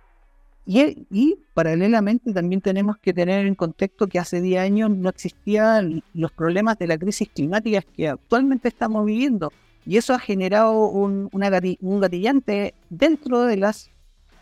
y, 0.66 1.36
paralelamente 1.52 2.32
también 2.32 2.60
tenemos 2.60 2.96
que 2.98 3.12
tener 3.12 3.46
en 3.46 3.54
contexto 3.54 4.06
que 4.06 4.18
hace 4.18 4.40
10 4.40 4.60
años 4.60 4.90
no 4.90 5.10
existían 5.10 6.02
los 6.14 6.32
problemas 6.32 6.78
de 6.78 6.86
la 6.86 6.96
crisis 6.96 7.28
climática 7.28 7.82
que 7.82 8.08
actualmente 8.08 8.68
estamos 8.68 9.04
viviendo. 9.04 9.52
Y 9.86 9.98
eso 9.98 10.14
ha 10.14 10.18
generado 10.18 10.88
un, 10.88 11.28
un 11.32 12.00
gatillante 12.00 12.74
dentro 12.88 13.42
de 13.42 13.56
las 13.58 13.90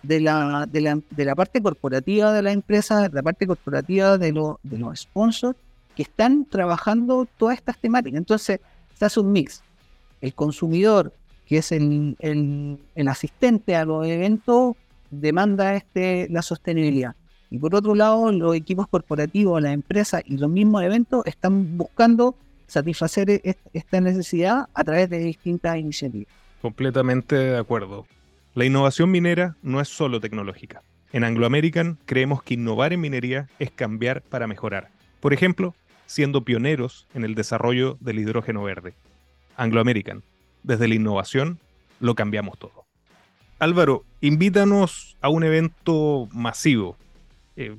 de 0.02 0.20
la, 0.20 0.66
de 0.66 0.80
la, 0.80 1.00
de 1.10 1.24
la 1.24 1.34
parte 1.34 1.62
corporativa 1.62 2.32
de 2.32 2.42
la 2.42 2.52
empresa, 2.52 3.08
de 3.08 3.14
la 3.14 3.22
parte 3.22 3.46
corporativa 3.46 4.18
de, 4.18 4.32
de 4.32 4.78
los 4.78 5.00
sponsors, 5.00 5.56
que 5.94 6.02
están 6.02 6.44
trabajando 6.44 7.26
todas 7.36 7.58
estas 7.58 7.78
temáticas. 7.78 8.18
Entonces, 8.18 8.60
se 8.94 9.04
hace 9.04 9.20
un 9.20 9.32
mix. 9.32 9.62
El 10.20 10.34
consumidor, 10.34 11.12
que 11.46 11.58
es 11.58 11.72
el, 11.72 12.16
el, 12.20 13.08
asistente 13.08 13.76
a 13.76 13.84
los 13.84 14.06
eventos, 14.06 14.76
demanda 15.12 15.76
este, 15.76 16.26
la 16.30 16.42
sostenibilidad. 16.42 17.14
Y 17.50 17.58
por 17.58 17.74
otro 17.74 17.94
lado, 17.94 18.32
los 18.32 18.56
equipos 18.56 18.88
corporativos, 18.88 19.62
las 19.62 19.74
empresas 19.74 20.22
y 20.26 20.38
los 20.38 20.50
mismos 20.50 20.82
eventos 20.82 21.24
están 21.26 21.76
buscando 21.76 22.34
satisfacer 22.66 23.30
e-, 23.30 23.56
esta 23.74 24.00
necesidad 24.00 24.66
a 24.72 24.84
través 24.84 25.10
de 25.10 25.18
distintas 25.18 25.76
iniciativas. 25.76 26.32
Completamente 26.62 27.36
de 27.36 27.58
acuerdo. 27.58 28.06
La 28.54 28.64
innovación 28.64 29.10
minera 29.10 29.56
no 29.62 29.80
es 29.80 29.88
solo 29.88 30.20
tecnológica. 30.20 30.82
En 31.12 31.24
Anglo 31.24 31.44
American 31.44 31.98
creemos 32.06 32.42
que 32.42 32.54
innovar 32.54 32.94
en 32.94 33.00
minería 33.00 33.48
es 33.58 33.70
cambiar 33.70 34.22
para 34.22 34.46
mejorar. 34.46 34.88
Por 35.20 35.34
ejemplo, 35.34 35.74
siendo 36.06 36.44
pioneros 36.44 37.06
en 37.14 37.24
el 37.24 37.34
desarrollo 37.34 37.98
del 38.00 38.18
hidrógeno 38.18 38.62
verde. 38.62 38.94
Anglo 39.56 39.80
American, 39.80 40.22
desde 40.62 40.88
la 40.88 40.94
innovación, 40.94 41.58
lo 42.00 42.14
cambiamos 42.14 42.58
todo. 42.58 42.81
Álvaro, 43.62 44.04
invítanos 44.20 45.16
a 45.20 45.28
un 45.28 45.44
evento 45.44 46.28
masivo. 46.32 46.96
Eh, 47.54 47.76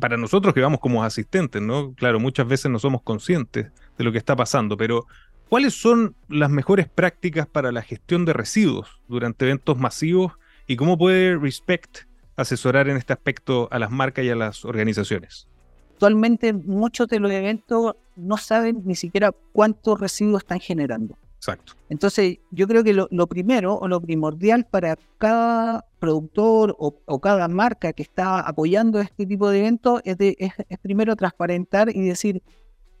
para 0.00 0.16
nosotros 0.16 0.52
que 0.52 0.60
vamos 0.60 0.80
como 0.80 1.04
asistentes, 1.04 1.62
¿no? 1.62 1.94
Claro, 1.94 2.18
muchas 2.18 2.48
veces 2.48 2.72
no 2.72 2.80
somos 2.80 3.02
conscientes 3.02 3.70
de 3.96 4.04
lo 4.04 4.10
que 4.10 4.18
está 4.18 4.34
pasando, 4.34 4.76
pero 4.76 5.06
¿cuáles 5.48 5.74
son 5.80 6.16
las 6.28 6.50
mejores 6.50 6.88
prácticas 6.88 7.46
para 7.46 7.70
la 7.70 7.82
gestión 7.82 8.24
de 8.24 8.32
residuos 8.32 9.00
durante 9.06 9.44
eventos 9.44 9.78
masivos 9.78 10.32
y 10.66 10.74
cómo 10.74 10.98
puede 10.98 11.36
Respect 11.36 11.98
asesorar 12.34 12.88
en 12.88 12.96
este 12.96 13.12
aspecto 13.12 13.68
a 13.70 13.78
las 13.78 13.92
marcas 13.92 14.24
y 14.24 14.30
a 14.30 14.34
las 14.34 14.64
organizaciones? 14.64 15.46
Actualmente 15.92 16.52
muchos 16.52 17.06
de 17.06 17.20
los 17.20 17.30
eventos 17.30 17.94
no 18.16 18.36
saben 18.38 18.82
ni 18.84 18.96
siquiera 18.96 19.32
cuántos 19.52 20.00
residuos 20.00 20.42
están 20.42 20.58
generando. 20.58 21.16
Exacto. 21.36 21.74
Entonces, 21.88 22.38
yo 22.50 22.66
creo 22.66 22.82
que 22.82 22.92
lo, 22.92 23.26
primero 23.26 23.76
o 23.76 23.88
lo 23.88 24.00
primordial 24.00 24.66
para 24.66 24.96
cada 25.18 25.84
productor 25.98 26.74
o, 26.78 27.20
cada 27.20 27.46
marca 27.48 27.92
que 27.92 28.02
está 28.02 28.40
apoyando 28.40 29.00
este 29.00 29.26
tipo 29.26 29.50
de 29.50 29.60
eventos 29.60 30.00
es, 30.04 30.16
es, 30.18 30.78
primero 30.82 31.14
transparentar 31.14 31.94
y 31.94 32.00
decir 32.00 32.42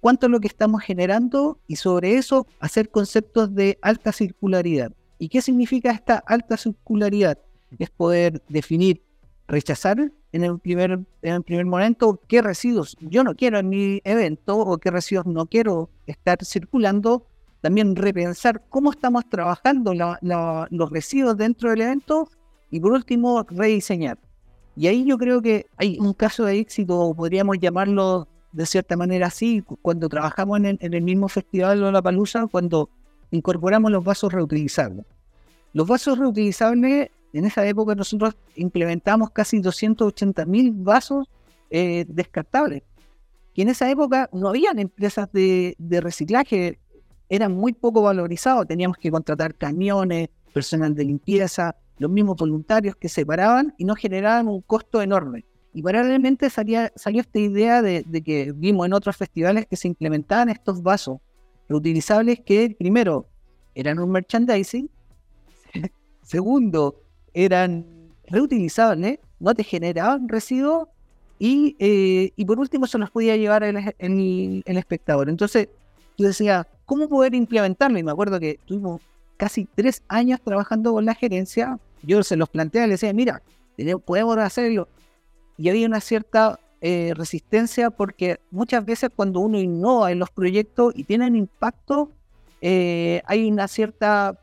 cuánto 0.00 0.26
es 0.26 0.32
lo 0.32 0.40
que 0.40 0.48
estamos 0.48 0.82
generando 0.82 1.58
y 1.66 1.76
sobre 1.76 2.14
eso 2.14 2.46
hacer 2.60 2.90
conceptos 2.90 3.54
de 3.54 3.78
alta 3.82 4.12
circularidad. 4.12 4.92
¿Y 5.18 5.28
qué 5.28 5.40
significa 5.40 5.90
esta 5.90 6.22
alta 6.26 6.56
circularidad? 6.56 7.38
Es 7.78 7.90
poder 7.90 8.42
definir, 8.48 9.02
rechazar 9.48 10.12
en 10.32 10.44
el 10.44 10.58
primer, 10.58 10.92
en 11.22 11.34
el 11.34 11.42
primer 11.42 11.64
momento 11.64 12.20
qué 12.28 12.42
residuos 12.42 12.96
yo 13.00 13.24
no 13.24 13.34
quiero 13.34 13.58
en 13.58 13.68
mi 13.68 14.00
evento 14.04 14.58
o 14.58 14.76
qué 14.78 14.90
residuos 14.90 15.26
no 15.26 15.46
quiero 15.46 15.88
estar 16.06 16.44
circulando 16.44 17.26
también 17.66 17.96
repensar 17.96 18.62
cómo 18.68 18.92
estamos 18.92 19.28
trabajando 19.28 19.92
los 19.92 20.90
residuos 20.90 21.36
dentro 21.36 21.70
del 21.70 21.80
evento 21.80 22.28
y 22.70 22.78
por 22.78 22.92
último 22.92 23.44
rediseñar. 23.50 24.20
Y 24.76 24.86
ahí 24.86 25.04
yo 25.04 25.18
creo 25.18 25.42
que 25.42 25.66
hay 25.76 25.98
un 25.98 26.12
caso 26.12 26.44
de 26.44 26.60
éxito, 26.60 27.12
podríamos 27.16 27.58
llamarlo 27.58 28.28
de 28.52 28.66
cierta 28.66 28.96
manera 28.96 29.26
así, 29.26 29.64
cuando 29.82 30.08
trabajamos 30.08 30.60
en 30.60 30.78
el, 30.80 31.02
mismo 31.02 31.28
festival 31.28 31.80
de 31.80 31.90
la 31.90 32.00
Palusa, 32.00 32.46
cuando 32.46 32.88
incorporamos 33.32 33.90
los 33.90 34.04
vasos 34.04 34.32
reutilizables. 34.32 35.04
Los 35.72 35.88
vasos 35.88 36.20
reutilizables, 36.20 37.10
en 37.32 37.44
esa 37.46 37.66
época 37.66 37.96
nosotros 37.96 38.36
implementamos 38.54 39.30
casi 39.30 39.58
280 39.58 40.46
mil 40.46 40.70
vasos 40.72 41.28
eh, 41.70 42.04
descartables. 42.06 42.84
Y 43.54 43.62
en 43.62 43.70
esa 43.70 43.90
época 43.90 44.30
no 44.32 44.50
habían 44.50 44.78
empresas 44.78 45.28
de, 45.32 45.74
de 45.78 46.00
reciclaje 46.00 46.78
eran 47.28 47.52
muy 47.52 47.72
poco 47.72 48.02
valorizados. 48.02 48.66
Teníamos 48.66 48.96
que 48.98 49.10
contratar 49.10 49.54
camiones, 49.54 50.28
personal 50.52 50.94
de 50.94 51.04
limpieza, 51.04 51.76
los 51.98 52.10
mismos 52.10 52.36
voluntarios 52.36 52.96
que 52.96 53.08
se 53.08 53.24
paraban 53.24 53.74
y 53.78 53.84
nos 53.84 53.98
generaban 53.98 54.48
un 54.48 54.60
costo 54.62 55.02
enorme. 55.02 55.44
Y 55.72 55.82
paralelamente 55.82 56.48
salía, 56.48 56.92
salió 56.96 57.20
esta 57.20 57.38
idea 57.38 57.82
de, 57.82 58.04
que 58.24 58.52
vimos 58.52 58.86
en 58.86 58.94
otros 58.94 59.16
festivales 59.16 59.66
que 59.66 59.76
se 59.76 59.88
implementaban 59.88 60.48
estos 60.48 60.82
vasos 60.82 61.18
reutilizables 61.68 62.40
que 62.40 62.74
primero 62.78 63.28
eran 63.74 63.98
un 63.98 64.10
merchandising, 64.10 64.88
segundo 66.22 67.02
eran 67.34 67.84
reutilizables, 68.28 69.18
no 69.38 69.54
te 69.54 69.64
generaban 69.64 70.28
residuos 70.28 70.88
y, 71.38 71.76
eh, 71.78 72.32
y 72.34 72.44
por 72.46 72.58
último 72.58 72.86
se 72.86 72.96
los 72.96 73.10
podía 73.10 73.36
llevar 73.36 73.62
el, 73.62 74.62
el 74.64 74.78
espectador. 74.78 75.28
Entonces 75.28 75.68
yo 76.16 76.26
decía, 76.26 76.66
¿cómo 76.84 77.08
poder 77.08 77.34
implementarlo? 77.34 77.98
Y 77.98 78.02
me 78.02 78.12
acuerdo 78.12 78.40
que 78.40 78.58
tuvimos 78.64 79.00
casi 79.36 79.66
tres 79.74 80.02
años 80.08 80.40
trabajando 80.42 80.92
con 80.92 81.04
la 81.04 81.14
gerencia. 81.14 81.78
Yo 82.02 82.22
se 82.22 82.36
los 82.36 82.48
planteaba 82.48 82.86
les 82.86 83.00
decía, 83.00 83.12
mira, 83.12 83.42
podemos 84.04 84.38
hacerlo. 84.38 84.88
Y 85.58 85.68
había 85.68 85.86
una 85.86 86.00
cierta 86.00 86.58
eh, 86.80 87.12
resistencia 87.14 87.90
porque 87.90 88.38
muchas 88.50 88.84
veces 88.84 89.10
cuando 89.14 89.40
uno 89.40 89.58
innova 89.60 90.12
en 90.12 90.18
los 90.18 90.30
proyectos 90.30 90.92
y 90.96 91.04
tienen 91.04 91.36
impacto, 91.36 92.12
eh, 92.60 93.22
hay 93.26 93.50
una 93.50 93.68
cierta 93.68 94.38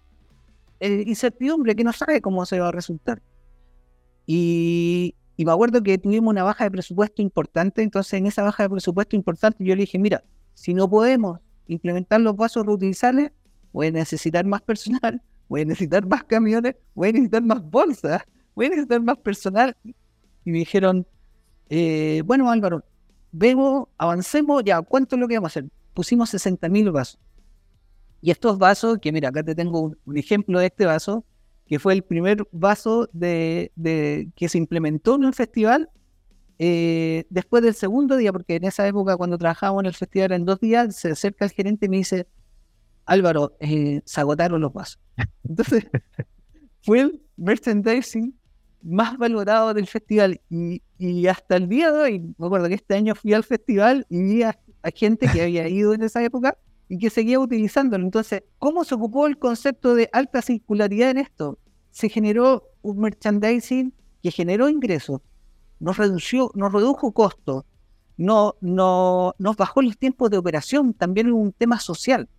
eh, 0.80 1.04
incertidumbre 1.08 1.76
que 1.76 1.84
no 1.84 1.94
sabe 1.94 2.22
cómo 2.22 2.46
se 2.46 2.60
va 2.60 2.70
a 2.70 2.72
resultar. 2.72 3.22
Y, 4.26 5.16
y 5.36 5.46
me 5.46 5.52
acuerdo 5.52 5.82
que 5.82 5.98
tuvimos 5.98 6.32
una 6.32 6.44
baja 6.44 6.64
de 6.64 6.72
presupuesto 6.72 7.22
importante, 7.22 7.82
entonces 7.82 8.14
en 8.14 8.28
esa 8.28 8.44
baja 8.44 8.64
de 8.64 8.70
presupuesto 8.70 9.16
importante 9.16 9.64
yo 9.64 9.76
le 9.76 9.82
dije, 9.82 10.00
mira, 10.00 10.24
si 10.54 10.74
no 10.74 10.90
podemos 10.90 11.40
implementar 11.68 12.22
los 12.22 12.36
vasos 12.36 12.66
reutilizables, 12.66 13.32
voy 13.72 13.88
a 13.88 13.92
necesitar 13.92 14.46
más 14.46 14.62
personal, 14.62 15.22
voy 15.50 15.62
a 15.62 15.66
necesitar 15.66 16.06
más 16.06 16.24
camiones, 16.24 16.76
voy 16.94 17.10
a 17.10 17.12
necesitar 17.14 17.44
más 17.44 17.62
bolsas, 17.64 18.24
voy 18.56 18.68
a 18.68 18.70
necesitar 18.70 19.02
más 19.02 19.18
personal. 19.18 19.76
Y 20.46 20.52
me 20.52 20.60
dijeron, 20.60 21.08
eh, 21.70 22.22
bueno 22.26 22.50
Álvaro, 22.50 22.84
vemos, 23.32 23.88
avancemos, 23.98 24.64
ya, 24.64 24.82
¿cuánto 24.82 25.16
es 25.16 25.20
lo 25.20 25.28
que 25.28 25.36
vamos 25.36 25.50
a 25.50 25.60
hacer? 25.60 25.70
Pusimos 25.94 26.30
60 26.30 26.70
mil 26.70 26.92
vasos. 26.92 27.20
Y 28.22 28.32
estos 28.32 28.58
vasos, 28.58 29.00
que 29.00 29.12
mira, 29.12 29.30
acá 29.30 29.44
te 29.44 29.54
tengo 29.54 29.82
un, 30.06 30.18
ejemplo 30.18 30.60
de 30.60 30.68
este 30.68 30.86
vaso, 30.86 31.26
que 31.66 31.78
fue 31.78 31.94
el 31.94 32.04
primer 32.04 32.48
vaso 32.52 33.10
de, 33.12 33.72
que 34.36 34.48
se 34.48 34.58
implementó 34.58 35.16
en 35.16 35.26
un 35.26 35.34
festival 35.34 35.90
eh, 36.60 37.26
después 37.30 37.64
del 37.64 37.74
segundo 37.74 38.18
día, 38.18 38.32
porque 38.32 38.56
en 38.56 38.66
esa 38.66 38.88
época 38.88 39.18
cuando 39.18 39.38
trabajábamos 39.38 39.84
en 39.84 39.88
el 39.88 39.94
festival 39.94 40.32
en 40.34 40.46
dos 40.46 40.60
días, 40.60 40.96
se 40.96 41.12
acerca 41.12 41.46
el 41.46 41.52
gerente 41.52 41.88
y 41.88 41.90
me 41.90 41.98
dice, 41.98 42.28
Álvaro, 43.06 43.56
eh, 43.60 44.02
se 44.06 44.22
agotaron 44.22 44.62
los 44.62 44.74
vasos. 44.74 45.00
Entonces, 45.44 45.86
fue 46.82 47.02
el 47.02 47.22
merchandising 47.38 48.34
más 48.84 49.18
valorado 49.18 49.74
del 49.74 49.88
festival 49.88 50.40
y, 50.50 50.82
hasta 51.28 51.56
el 51.56 51.68
día 51.68 51.92
de 51.92 52.02
hoy, 52.02 52.36
me 52.38 52.46
acuerdo 52.46 52.68
que 52.68 52.76
este 52.76 52.96
año 52.96 53.16
fui 53.16 53.34
al 53.34 53.44
festival 53.44 54.06
y 54.10 54.22
vi 54.22 54.44
a, 54.44 54.58
gente 54.94 55.28
que 55.32 55.42
había 55.42 55.68
ido 55.70 55.94
en 55.94 56.04
esa 56.04 56.22
época 56.24 56.58
y 56.90 56.98
que 56.98 57.10
seguía 57.10 57.40
utilizándolo. 57.40 58.04
Entonces, 58.04 58.44
¿cómo 58.60 58.84
se 58.84 58.96
ocupó 58.96 59.28
el 59.28 59.38
concepto 59.38 59.96
de 59.96 60.10
alta 60.12 60.42
circularidad 60.42 61.12
en 61.12 61.20
esto? 61.20 61.58
Se 61.92 62.10
generó 62.10 62.70
un 62.82 63.00
merchandising 63.00 63.94
que 64.22 64.32
generó 64.32 64.68
ingresos, 64.68 65.22
nos, 65.84 65.98
redució, 65.98 66.52
nos 66.56 66.72
redujo 66.72 67.12
costos, 67.12 67.66
no, 68.16 68.56
no, 68.62 69.36
nos 69.38 69.58
bajó 69.58 69.82
los 69.82 69.98
tiempos 69.98 70.30
de 70.30 70.38
operación, 70.38 70.94
también 70.94 71.32
un 71.32 71.52
tema 71.52 71.80
social. 71.80 72.30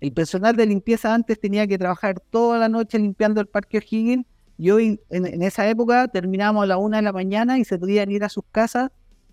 El 0.00 0.12
personal 0.12 0.56
de 0.56 0.66
limpieza 0.66 1.14
antes 1.14 1.40
tenía 1.40 1.66
que 1.66 1.78
trabajar 1.78 2.20
toda 2.20 2.58
la 2.58 2.68
noche 2.68 2.98
limpiando 2.98 3.40
el 3.40 3.46
Parque 3.46 3.78
O'Higgins 3.78 4.26
y 4.58 4.70
hoy 4.70 5.00
en, 5.10 5.42
esa 5.42 5.68
época 5.68 6.08
terminábamos 6.08 6.64
a 6.64 6.66
la 6.66 6.76
una 6.76 6.98
de 6.98 7.04
la 7.04 7.12
mañana 7.12 7.58
y 7.58 7.64
se 7.64 7.78
podían 7.78 8.10
ir 8.10 8.24
a 8.24 8.28
sus 8.28 8.44
casas 8.50 8.90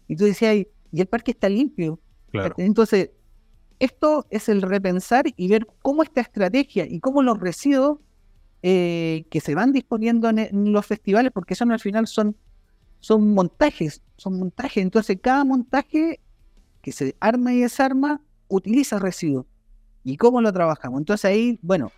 y 0.07 0.15
tú 0.15 0.23
decías, 0.23 0.55
y 0.55 1.01
el 1.01 1.07
parque 1.07 1.31
está 1.31 1.49
limpio. 1.49 1.99
Entonces, 2.57 3.11
esto 3.79 4.25
es 4.29 4.47
el 4.47 4.61
repensar 4.61 5.25
y 5.35 5.47
ver 5.47 5.67
cómo 5.81 6.03
esta 6.03 6.21
estrategia 6.21 6.85
y 6.87 6.99
cómo 6.99 7.23
los 7.23 7.39
residuos 7.39 7.99
eh, 8.61 9.25
que 9.29 9.41
se 9.41 9.55
van 9.55 9.71
disponiendo 9.73 10.29
en, 10.29 10.71
los 10.71 10.85
festivales, 10.85 11.31
porque 11.33 11.55
son 11.55 11.71
al 11.71 11.79
final 11.79 12.07
son 12.07 12.35
son 12.99 13.33
montajes, 13.33 14.01
son 14.17 14.39
montajes. 14.39 14.83
Entonces, 14.83 15.17
cada 15.21 15.43
montaje 15.43 16.19
que 16.81 16.91
se 16.91 17.15
arma 17.19 17.53
y 17.53 17.61
desarma 17.61 18.21
utiliza 18.47 18.99
residuos. 18.99 19.45
¿Y 20.03 20.17
cómo 20.17 20.41
lo 20.41 20.51
trabajamos? 20.51 20.99
Entonces 20.99 21.25
ahí, 21.25 21.59
bueno, 21.61 21.91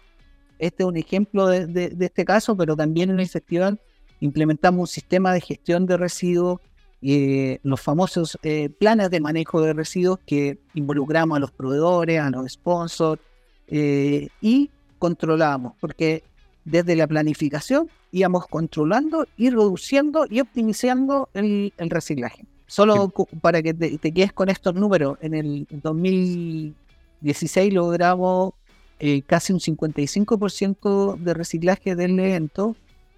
este 0.59 0.83
es 0.83 0.87
un 0.87 0.97
ejemplo 0.97 1.47
de, 1.47 1.95
este 1.99 2.25
caso, 2.25 2.55
pero 2.55 2.75
también 2.75 3.09
en 3.09 3.19
el 3.19 3.27
festival 3.27 3.79
implementamos 4.19 4.81
un 4.81 4.87
sistema 4.87 5.33
de 5.33 5.41
gestión 5.41 5.85
de 5.85 5.97
residuos, 5.97 6.59
eh, 7.01 7.59
los 7.63 7.81
famosos 7.81 8.37
eh, 8.43 8.69
planes 8.69 9.09
de 9.09 9.19
manejo 9.19 9.61
de 9.61 9.73
residuos 9.73 10.19
que 10.25 10.59
involucramos 10.75 11.37
a 11.37 11.39
los 11.39 11.51
proveedores, 11.51 12.19
a 12.19 12.29
los 12.29 12.51
sponsors 12.51 13.21
eh, 13.67 14.27
y 14.39 14.69
controlamos, 14.99 15.73
porque 15.79 16.23
desde 16.63 16.95
la 16.95 17.07
planificación 17.07 17.89
íbamos 18.12 18.47
controlando 18.47 19.26
y 19.38 19.50
reduciendo 19.50 20.26
y 20.30 20.41
optimizando 20.41 21.30
el, 21.34 21.74
reciclaje. 21.78 22.45
Solo 22.67 23.12
para 23.41 23.62
que 23.62 23.74
te, 23.74 24.12
quedes 24.12 24.34
con 24.34 24.50
estos 24.50 24.76
números, 24.76 25.17
en 25.21 25.34
el 25.34 25.67
2016 25.69 27.74
logramos 27.74 28.54
eh, 29.00 29.21
casi 29.24 29.52
un 29.52 29.60
55% 29.60 31.17
de 31.17 31.34
reciclaje 31.34 31.95
del 31.95 32.19
evento, 32.19 32.76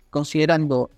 considerando 0.10 0.90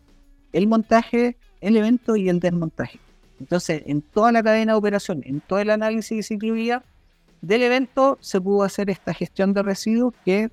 el 0.54 0.68
montaje, 0.68 1.36
el 1.60 1.76
evento 1.76 2.16
y 2.16 2.30
el 2.30 2.40
desmontaje. 2.40 3.00
Entonces, 3.40 3.84
en 3.86 4.02
toda 4.02 4.32
la 4.32 4.42
cadena 4.42 4.74
de 4.74 4.78
operación, 4.78 5.22
en 5.26 5.42
todo 5.42 5.60
el 5.60 5.70
análisis 5.70 6.18
de 6.18 6.24
ciclovía 6.24 6.84
del 7.42 7.64
evento, 7.64 8.18
se 8.22 8.40
pudo 8.40 8.64
hacer 8.64 8.90
esta 8.90 9.14
gestión 9.14 9.54
de 9.54 9.64
residuos 9.64 10.14
que 10.24 10.50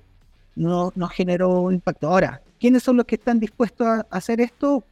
no, 0.55 0.91
nos 0.95 1.11
generó 1.11 1.71
impacto. 1.71 2.09
Ahora, 2.09 2.41
¿quiénes 2.63 2.81
son 2.81 2.95
los 2.95 3.05
que 3.05 3.15
están 3.15 3.41
dispuestos 3.41 3.85
a 3.85 4.07
hacer 4.09 4.39
esto? 4.39 4.85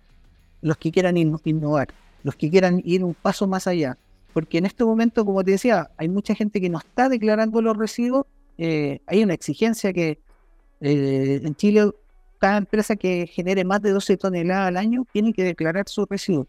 Los 0.62 0.76
que 0.76 0.92
quieran 0.92 1.16
innovar, 1.16 1.88
los 2.22 2.36
que 2.36 2.50
quieran 2.50 2.82
ir 2.84 3.02
un 3.02 3.14
paso 3.14 3.48
más 3.48 3.66
allá. 3.66 3.98
Porque 4.34 4.58
en 4.58 4.66
este 4.66 4.84
momento, 4.84 5.24
como 5.24 5.42
te 5.42 5.52
decía, 5.52 5.90
hay 5.96 6.10
mucha 6.10 6.36
gente 6.36 6.60
que 6.60 6.70
no 6.70 6.80
está 6.80 7.08
declarando 7.08 7.62
los 7.62 7.78
residuos. 7.78 8.26
Eh, 8.58 9.00
hay 9.08 9.24
una 9.24 9.34
exigencia 9.34 9.94
que 9.94 10.20
eh, 10.82 11.40
en 11.42 11.56
Chile 11.56 11.92
cada 12.40 12.58
empresa 12.58 12.98
que 12.98 13.26
genere 13.26 13.64
más 13.64 13.82
de 13.82 13.92
12 13.92 14.18
toneladas 14.18 14.68
al 14.68 14.76
año 14.76 15.08
tiene 15.14 15.32
que 15.32 15.46
declarar 15.46 15.88
sus 15.88 16.10
residuos. 16.10 16.48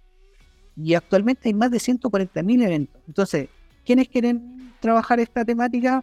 Y 0.76 0.94
actualmente 0.94 1.48
hay 1.48 1.54
más 1.54 1.70
de 1.70 1.78
140.000 1.78 2.64
eventos. 2.64 3.00
Entonces, 3.06 3.48
¿quiénes 3.86 4.08
quieren 4.08 4.72
trabajar 4.80 5.20
esta 5.20 5.44
temática? 5.44 6.02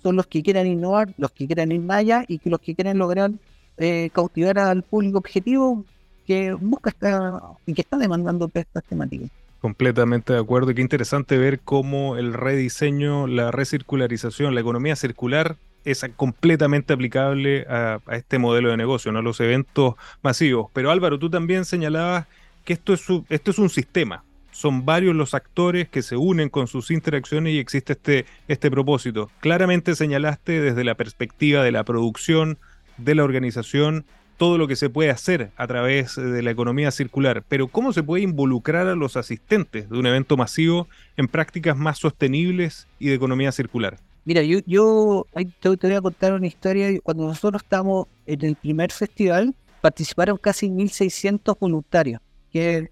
Son 0.00 0.14
los 0.14 0.28
que 0.28 0.44
quieran 0.44 0.68
innovar, 0.68 1.12
los 1.18 1.32
que 1.32 1.48
quieran 1.48 1.72
ir 1.72 1.80
más 1.80 1.96
allá 1.96 2.24
y 2.28 2.40
los 2.48 2.60
que 2.60 2.76
quieren 2.76 2.98
lograr 2.98 3.32
eh, 3.80 4.10
cautivar 4.12 4.58
al 4.58 4.82
público 4.82 5.18
objetivo 5.18 5.84
que 6.26 6.52
busca 6.52 6.90
esta, 6.90 7.40
y 7.64 7.72
que 7.72 7.80
está 7.80 7.96
demandando 7.96 8.50
estas 8.52 8.84
temáticas. 8.84 9.30
Completamente 9.60 10.34
de 10.34 10.38
acuerdo. 10.38 10.70
Y 10.70 10.74
qué 10.74 10.82
interesante 10.82 11.38
ver 11.38 11.60
cómo 11.60 12.16
el 12.16 12.34
rediseño, 12.34 13.26
la 13.26 13.50
recircularización, 13.50 14.54
la 14.54 14.60
economía 14.60 14.96
circular 14.96 15.56
es 15.84 16.04
completamente 16.16 16.92
aplicable 16.92 17.66
a, 17.68 18.00
este 18.12 18.38
modelo 18.38 18.70
de 18.70 18.76
negocio, 18.76 19.12
no 19.12 19.20
a 19.20 19.22
los 19.22 19.40
eventos 19.40 19.94
masivos. 20.22 20.70
Pero 20.74 20.90
Álvaro, 20.90 21.18
tú 21.18 21.30
también 21.30 21.64
señalabas 21.64 22.26
que 22.66 22.74
esto 22.74 22.92
es, 22.92 23.02
esto 23.30 23.50
es 23.50 23.58
un 23.58 23.70
sistema. 23.70 24.24
Son 24.52 24.84
varios 24.84 25.16
los 25.16 25.32
actores 25.32 25.88
que 25.88 26.02
se 26.02 26.16
unen 26.16 26.50
con 26.50 26.66
sus 26.66 26.90
interacciones 26.90 27.54
y 27.54 27.58
existe 27.58 27.94
este, 27.94 28.26
este 28.46 28.70
propósito. 28.70 29.30
Claramente 29.40 29.94
señalaste 29.94 30.60
desde 30.60 30.84
la 30.84 30.96
perspectiva 30.96 31.62
de 31.62 31.72
la 31.72 31.84
producción, 31.84 32.58
de 33.04 33.14
la 33.14 33.24
organización, 33.24 34.04
todo 34.36 34.56
lo 34.56 34.66
que 34.66 34.76
se 34.76 34.88
puede 34.88 35.10
hacer 35.10 35.50
a 35.56 35.66
través 35.66 36.16
de 36.16 36.42
la 36.42 36.50
economía 36.50 36.90
circular, 36.90 37.44
pero 37.46 37.68
¿cómo 37.68 37.92
se 37.92 38.02
puede 38.02 38.22
involucrar 38.22 38.86
a 38.86 38.94
los 38.94 39.16
asistentes 39.16 39.90
de 39.90 39.98
un 39.98 40.06
evento 40.06 40.36
masivo 40.36 40.88
en 41.16 41.28
prácticas 41.28 41.76
más 41.76 41.98
sostenibles 41.98 42.88
y 42.98 43.08
de 43.08 43.14
economía 43.14 43.52
circular? 43.52 43.98
Mira, 44.24 44.42
yo, 44.42 44.58
yo 44.66 45.26
te, 45.60 45.68
voy 45.68 45.96
a 45.96 46.00
contar 46.00 46.32
una 46.34 46.46
historia. 46.46 46.88
Cuando 47.02 47.26
nosotros 47.26 47.62
estábamos 47.62 48.06
en 48.26 48.44
el 48.44 48.56
primer 48.56 48.92
festival, 48.92 49.54
participaron 49.80 50.36
casi 50.36 50.68
1.600 50.68 51.58
voluntarios, 51.58 52.20
que 52.52 52.90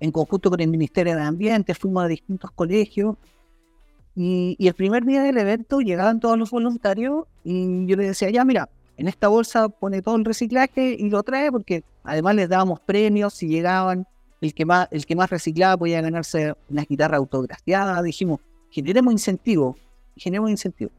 en 0.00 0.10
conjunto 0.10 0.50
con 0.50 0.60
el 0.60 0.68
Ministerio 0.68 1.14
de 1.14 1.22
Ambiente 1.22 1.74
fuimos 1.74 2.04
a 2.04 2.08
distintos 2.08 2.50
colegios. 2.50 3.16
Y, 4.14 4.56
el 4.58 4.74
primer 4.74 5.04
día 5.04 5.22
del 5.22 5.38
evento 5.38 5.80
llegaban 5.80 6.20
todos 6.20 6.38
los 6.38 6.50
voluntarios 6.50 7.24
y 7.44 7.86
yo 7.86 7.96
les 7.96 8.08
decía, 8.08 8.30
ya 8.30 8.44
mira, 8.44 8.68
en 9.02 9.08
esta 9.08 9.26
bolsa 9.26 9.68
pone 9.68 10.00
todo 10.00 10.14
el 10.14 10.24
reciclaje 10.24 10.96
y 10.96 11.10
lo 11.10 11.24
trae 11.24 11.50
porque 11.50 11.82
además 12.04 12.36
les 12.36 12.48
dábamos 12.48 12.78
premios 12.78 13.34
si 13.34 13.48
llegaban. 13.48 14.06
El 14.40 14.54
que 14.54 14.64
más, 14.64 14.88
el 14.90 15.06
que 15.06 15.16
más 15.16 15.28
reciclaba 15.28 15.76
podía 15.76 16.00
ganarse 16.00 16.54
una 16.68 16.84
guitarra 16.84 17.16
autografiada. 17.16 18.00
Dijimos, 18.02 18.40
generemos 18.70 19.12
incentivos 19.12 19.76
generemos 20.16 20.50
incentivos. 20.50 20.92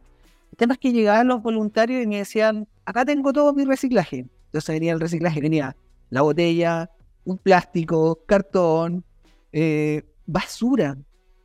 El 0.52 0.58
tema 0.58 0.74
es 0.74 0.80
que 0.80 0.92
llegaban 0.92 1.28
los 1.28 1.42
voluntarios 1.42 2.04
y 2.04 2.08
me 2.08 2.18
decían, 2.18 2.68
acá 2.86 3.06
tengo 3.06 3.32
todo 3.34 3.54
mi 3.54 3.64
reciclaje. 3.64 4.28
Entonces 4.48 4.76
venía 4.76 4.94
el 4.94 5.00
reciclaje, 5.00 5.40
venía 5.40 5.76
la 6.10 6.22
botella, 6.22 6.90
un 7.24 7.38
plástico, 7.38 8.20
cartón, 8.26 9.04
eh, 9.52 10.04
basura. 10.26 10.98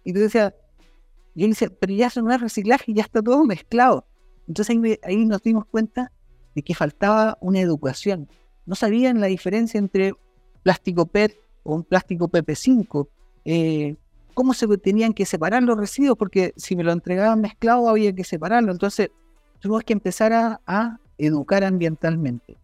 Y 0.05 0.12
tú 0.12 0.21
decías, 0.21 0.53
yo 1.35 1.47
le 1.47 1.51
decía, 1.51 1.71
pero 1.79 1.92
ya 1.94 2.09
eso 2.09 2.21
no 2.21 2.33
es 2.33 2.40
reciclaje, 2.40 2.92
ya 2.92 3.03
está 3.03 3.23
todo 3.23 3.44
mezclado. 3.44 4.07
Entonces 4.47 4.77
ahí, 5.03 5.25
nos 5.25 5.42
dimos 5.42 5.64
cuenta 5.66 6.11
de 6.59 6.64
que 6.64 6.75
faltaba 6.75 7.38
una 7.40 7.61
educación. 7.61 8.29
No 8.66 8.75
sabían 8.75 9.21
la 9.21 9.29
diferencia 9.29 9.79
entre 9.79 10.14
plástico 10.64 11.07
PET 11.07 11.38
o 11.62 11.77
un 11.77 11.85
plástico 11.85 12.29
PP5. 12.29 13.09
Eh, 13.44 13.94
cómo 14.35 14.55
se 14.55 14.66
tenían 14.79 15.12
que 15.12 15.25
separar 15.25 15.62
los 15.62 15.79
residuos, 15.79 16.18
porque 16.18 16.53
si 16.57 16.75
me 16.75 16.83
lo 16.83 16.90
entregaban 16.90 17.40
mezclado 17.40 17.88
había 17.88 18.12
que 18.12 18.25
separarlo. 18.25 18.73
Entonces, 18.73 19.11
tuvimos 19.61 19.85
que 19.85 19.92
empezar 19.92 20.33
a, 20.33 20.99
educar 21.16 21.62
ambientalmente. 21.62 22.57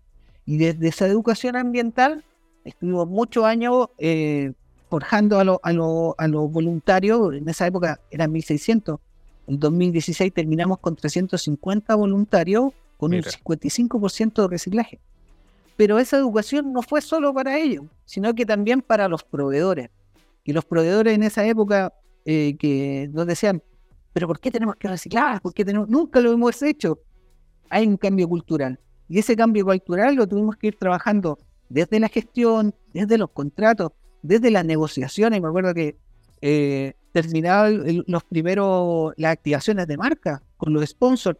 Y 0.44 0.56
desde 0.56 0.88
esa 0.88 1.06
educación 1.06 1.54
ambiental, 1.54 2.24
estuvimos 2.64 3.08
muchos 3.08 3.44
años 3.44 3.90
eh, 3.98 4.52
forjando 4.90 5.38
a, 5.38 5.72
los 5.72 6.52
voluntarios. 6.52 7.34
En 7.34 7.48
esa 7.48 7.68
época 7.68 8.00
eran 8.10 8.32
1.600. 8.32 8.98
En 9.46 9.60
2016 9.60 10.34
terminamos 10.34 10.78
con 10.78 10.96
350 10.96 11.94
voluntarios 11.94 12.72
con 13.04 13.14
un 13.14 13.22
55% 13.22 14.42
de 14.42 14.48
reciclaje. 14.48 15.00
Pero 15.76 15.98
esa 15.98 16.16
educación 16.16 16.72
no 16.72 16.82
fue 16.82 17.00
solo 17.00 17.34
para 17.34 17.58
ellos, 17.58 17.84
sino 18.04 18.34
que 18.34 18.46
también 18.46 18.80
para 18.80 19.08
los 19.08 19.24
proveedores. 19.24 19.90
Y 20.44 20.52
los 20.52 20.64
proveedores 20.64 21.14
en 21.14 21.22
esa 21.22 21.44
época 21.46 21.92
eh, 22.24 22.56
que 22.58 23.10
nos 23.12 23.26
decían, 23.26 23.62
pero 24.12 24.28
¿por 24.28 24.38
qué 24.38 24.50
tenemos 24.50 24.76
que 24.76 24.88
reciclar? 24.88 25.40
¿Por 25.40 25.52
qué 25.52 25.64
tenemos? 25.64 25.88
Nunca 25.88 26.20
lo 26.20 26.32
hemos 26.32 26.62
hecho. 26.62 27.00
Hay 27.70 27.86
un 27.86 27.96
cambio 27.96 28.28
cultural. 28.28 28.78
Y 29.08 29.18
ese 29.18 29.36
cambio 29.36 29.64
cultural 29.64 30.14
lo 30.14 30.26
tuvimos 30.26 30.56
que 30.56 30.68
ir 30.68 30.76
trabajando 30.78 31.38
desde 31.68 31.98
la 31.98 32.08
gestión, 32.08 32.74
desde 32.92 33.18
los 33.18 33.30
contratos, 33.30 33.92
desde 34.22 34.50
las 34.50 34.64
negociaciones. 34.64 35.40
Me 35.42 35.48
acuerdo 35.48 35.74
que 35.74 35.96
eh, 36.40 36.94
terminaba 37.12 37.70
los 37.70 38.24
primeros, 38.24 39.14
las 39.16 39.32
activaciones 39.32 39.86
de 39.86 39.96
marca 39.96 40.42
con 40.56 40.72
los 40.72 40.88
sponsors. 40.88 41.38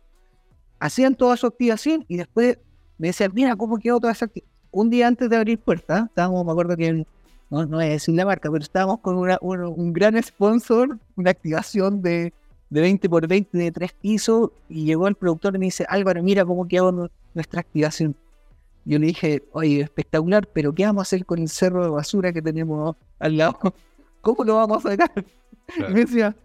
Hacían 0.79 1.15
toda 1.15 1.37
su 1.37 1.47
activación 1.47 2.05
y 2.09 2.17
después 2.17 2.59
me 2.99 3.09
decían, 3.09 3.33
mira, 3.35 3.57
¿cómo 3.57 3.79
quedó 3.79 4.01
toda 4.01 4.13
esa 4.13 4.27
activación? 4.27 4.55
Un 4.71 4.91
día 4.91 5.07
antes 5.07 5.31
de 5.31 5.37
abrir 5.37 5.59
puertas, 5.59 6.07
estábamos, 6.07 6.45
me 6.45 6.51
acuerdo 6.51 6.77
que 6.77 7.07
no, 7.51 7.67
no 7.67 7.81
es 7.81 7.91
decir 7.91 8.15
la 8.17 8.25
marca, 8.25 8.51
pero 8.51 8.63
estábamos 8.63 8.99
con 9.01 9.17
un, 9.17 9.93
gran 9.93 10.21
sponsor, 10.21 10.99
una 11.15 11.31
activación 11.31 12.03
de, 12.03 12.33
de 12.71 12.81
20 12.81 13.09
por 13.09 13.27
20 13.29 13.57
de 13.57 13.71
tres 13.71 13.93
pisos, 13.93 14.51
y 14.69 14.85
llegó 14.85 15.07
el 15.07 15.15
productor 15.15 15.55
y 15.55 15.59
me 15.59 15.67
dice, 15.67 15.87
Álvaro, 15.89 16.23
mira 16.23 16.45
cómo 16.45 16.67
quedó 16.67 17.09
nuestra 17.35 17.61
activación. 17.61 18.17
Yo 18.85 18.99
le 18.99 19.07
dije, 19.07 19.43
oye, 19.53 19.81
espectacular, 19.81 20.47
pero 20.53 20.75
¿qué 20.75 20.85
vamos 20.85 21.01
a 21.01 21.03
hacer 21.03 21.25
con 21.25 21.39
el 21.39 21.49
cerro 21.49 21.85
de 21.85 21.91
basura 21.91 22.33
que 22.33 22.43
tenemos 22.43 22.97
al 23.19 23.37
lado? 23.37 23.59
¿Cómo 24.21 24.45
lo 24.45 24.57
vamos 24.57 24.85
a 24.85 24.91
sacar? 24.91 25.25
Y 25.77 25.93
me 25.93 26.01
decía, 26.01 26.37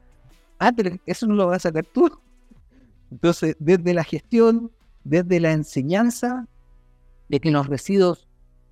ah, 0.60 0.72
pero 0.76 0.96
eso 1.06 1.28
no 1.28 1.36
lo 1.36 1.48
vas 1.48 1.58
a 1.58 1.70
sacar 1.70 1.86
tú. 1.86 2.10
Entonces, 3.12 3.56
desde 3.60 3.94
la 3.94 4.04
gestión, 4.04 4.72
desde 5.04 5.40
la 5.40 5.52
enseñanza 5.52 6.48
de 7.28 7.40
que 7.40 7.52
los 7.52 7.68
residuos 7.68 8.28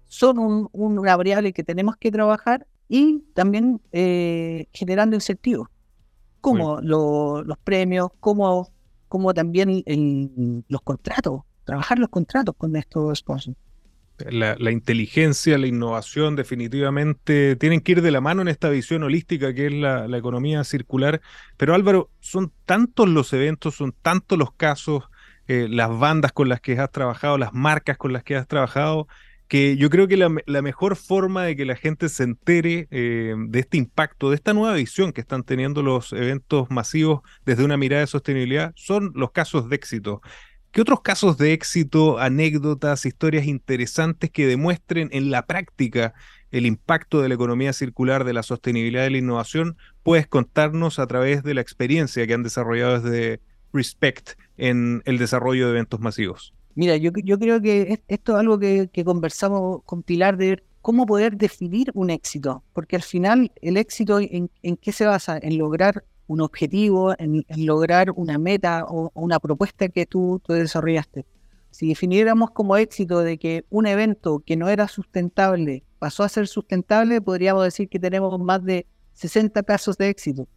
son 0.08 0.69
una 0.71 1.15
variable 1.15 1.54
que 1.54 1.63
tenemos 1.63 1.97
que 1.97 2.12
trabajar 2.12 2.67
y 2.88 3.19
también 3.34 3.82
eh, 3.91 4.67
generando 4.71 5.15
incentivos, 5.15 5.67
como 6.41 6.80
los 6.82 7.58
premios, 7.63 8.10
como, 8.19 8.71
como 9.10 9.34
también 9.34 9.84
los 10.67 10.82
contratos, 10.82 11.41
trabajar 11.65 12.00
los 12.00 12.10
contratos 12.10 12.56
con 12.58 12.76
estos 12.76 13.19
sponsors. 13.19 13.58
La, 14.30 14.71
inteligencia, 14.71 15.58
la 15.58 15.67
innovación 15.67 16.36
definitivamente 16.36 17.56
tienen 17.56 17.82
que 17.82 17.93
ir 17.93 18.01
de 18.01 18.10
la 18.10 18.19
mano 18.19 18.41
en 18.41 18.47
esta 18.47 18.69
visión 18.69 19.03
holística 19.03 19.53
que 19.53 19.67
es 19.67 19.73
la, 19.73 20.06
economía 20.17 20.63
circular. 20.63 21.21
Pero 21.56 21.75
Álvaro, 21.75 22.10
son 22.19 22.51
tantos 22.65 23.08
los 23.08 23.32
eventos, 23.34 23.75
son 23.75 23.93
tantos 24.01 24.38
los 24.38 24.51
casos, 24.53 25.03
eh, 25.47 25.67
las 25.69 25.97
bandas 25.97 26.32
con 26.32 26.49
las 26.49 26.62
que 26.62 26.80
has 26.80 26.91
trabajado, 26.91 27.38
las 27.38 27.53
marcas 27.53 27.97
con 27.97 28.12
las 28.12 28.23
que 28.23 28.36
has 28.36 28.47
trabajado, 28.47 29.08
que 29.47 29.77
yo 29.77 29.89
creo 29.89 30.08
que 30.08 30.17
la, 30.17 30.62
mejor 30.62 30.95
forma 30.95 31.43
de 31.43 31.56
que 31.56 31.65
la 31.65 31.75
gente 31.75 32.10
se 32.10 32.23
entere 32.23 32.88
eh, 32.91 33.34
de 33.38 33.60
este 33.60 33.77
impacto, 33.77 34.30
de 34.30 34.36
esta 34.36 34.53
nueva 34.53 34.75
visión 34.75 35.13
que 35.13 35.21
están 35.21 35.43
teniendo 35.43 35.84
los 35.84 36.12
eventos 36.12 36.69
masivos 36.69 37.21
desde 37.45 37.63
una 37.63 37.77
mirada 37.77 38.01
de 38.01 38.08
sostenibilidad, 38.08 38.73
son 38.75 39.12
los 39.15 39.32
casos 39.32 39.69
de 39.69 39.75
éxito. 39.75 40.21
¿Qué 40.71 40.82
otros 40.82 41.01
casos 41.01 41.38
de 41.38 41.53
éxito, 41.53 42.19
anécdotas, 42.19 43.06
historias 43.06 43.45
interesantes 43.45 44.30
que 44.30 44.45
demuestren 44.45 45.10
en 45.12 45.32
la 45.32 45.45
práctica 45.45 46.13
el 46.51 46.65
impacto 46.65 47.21
de 47.21 47.30
la 47.30 47.36
economía 47.36 47.73
circular, 47.73 48.23
de 48.23 48.34
la 48.34 48.43
sostenibilidad 48.43 49.06
y 49.06 49.12
la 49.12 49.17
innovación, 49.17 49.77
puedes 50.03 50.27
contarnos 50.27 50.99
a 50.99 51.08
través 51.08 51.43
de 51.43 51.53
la 51.53 51.62
experiencia 51.62 52.25
que 52.27 52.34
han 52.34 52.43
desarrollado 52.43 52.99
desde 52.99 53.41
Respect 53.73 54.32
en 54.58 55.01
el 55.06 55.17
desarrollo 55.17 55.65
de 55.65 55.71
eventos 55.71 55.99
masivos? 55.99 56.53
Mira, 56.75 56.95
yo, 56.95 57.12
yo 57.23 57.39
creo 57.39 57.62
que 57.62 57.99
esto 58.08 58.34
es 58.34 58.39
algo 58.39 58.60
que, 58.60 58.89
conversamos 59.03 59.82
con 59.84 60.03
Pilar 60.03 60.38
de 60.38 60.63
cómo 60.82 61.06
poder 61.06 61.36
definir 61.36 61.91
un 61.95 62.10
éxito, 62.10 62.63
porque 62.73 62.95
al 62.95 63.01
final 63.01 63.51
el 63.62 63.77
éxito 63.77 64.19
en, 64.19 64.49
qué 64.77 64.91
se 64.91 65.06
basa, 65.06 65.39
en 65.41 65.58
lograr 65.58 66.06
un 66.27 66.41
objetivo, 66.41 67.13
en, 67.17 67.45
lograr 67.55 68.11
una 68.11 68.37
meta 68.37 68.85
o, 68.87 69.11
una 69.13 69.39
propuesta 69.39 69.89
que 69.89 70.05
tú, 70.05 70.41
tú 70.45 70.53
desarrollaste. 70.53 71.25
Si 71.71 71.87
definiéramos 71.89 72.51
como 72.51 72.77
éxito 72.77 73.19
de 73.19 73.37
que 73.37 73.65
un 73.69 73.87
evento 73.87 74.41
que 74.45 74.55
no 74.55 74.69
era 74.69 74.87
sustentable 74.87 75.83
pasó 75.99 76.23
a 76.23 76.29
ser 76.29 76.47
sustentable, 76.47 77.21
podríamos 77.21 77.63
decir 77.63 77.89
que 77.89 77.99
tenemos 77.99 78.39
más 78.39 78.63
de 78.63 78.85
60 79.13 79.63
casos 79.63 79.97
de 79.97 80.09
éxito. 80.09 80.47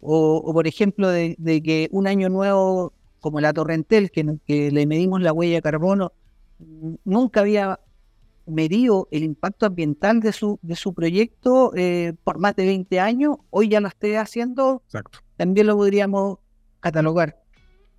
O, 0.00 0.52
por 0.52 0.66
ejemplo, 0.66 1.08
de, 1.08 1.36
que 1.64 1.88
un 1.90 2.06
año 2.06 2.28
nuevo 2.28 2.92
como 3.20 3.40
la 3.40 3.52
Torrentel, 3.52 4.10
que, 4.10 4.38
que 4.46 4.70
le 4.70 4.86
medimos 4.86 5.20
la 5.20 5.32
huella 5.32 5.56
de 5.56 5.62
carbono, 5.62 6.12
nunca 7.04 7.40
había 7.40 7.80
medido 8.48 9.08
el 9.10 9.22
impacto 9.22 9.66
ambiental 9.66 10.20
de 10.20 10.32
su, 10.32 10.58
de 10.62 10.76
su 10.76 10.94
proyecto 10.94 11.72
eh, 11.76 12.14
por 12.24 12.38
más 12.38 12.56
de 12.56 12.66
20 12.66 13.00
años, 13.00 13.36
hoy 13.50 13.68
ya 13.68 13.80
lo 13.80 13.88
esté 13.88 14.18
haciendo, 14.18 14.82
también 15.36 15.66
lo 15.66 15.76
podríamos 15.76 16.38
catalogar. 16.80 17.42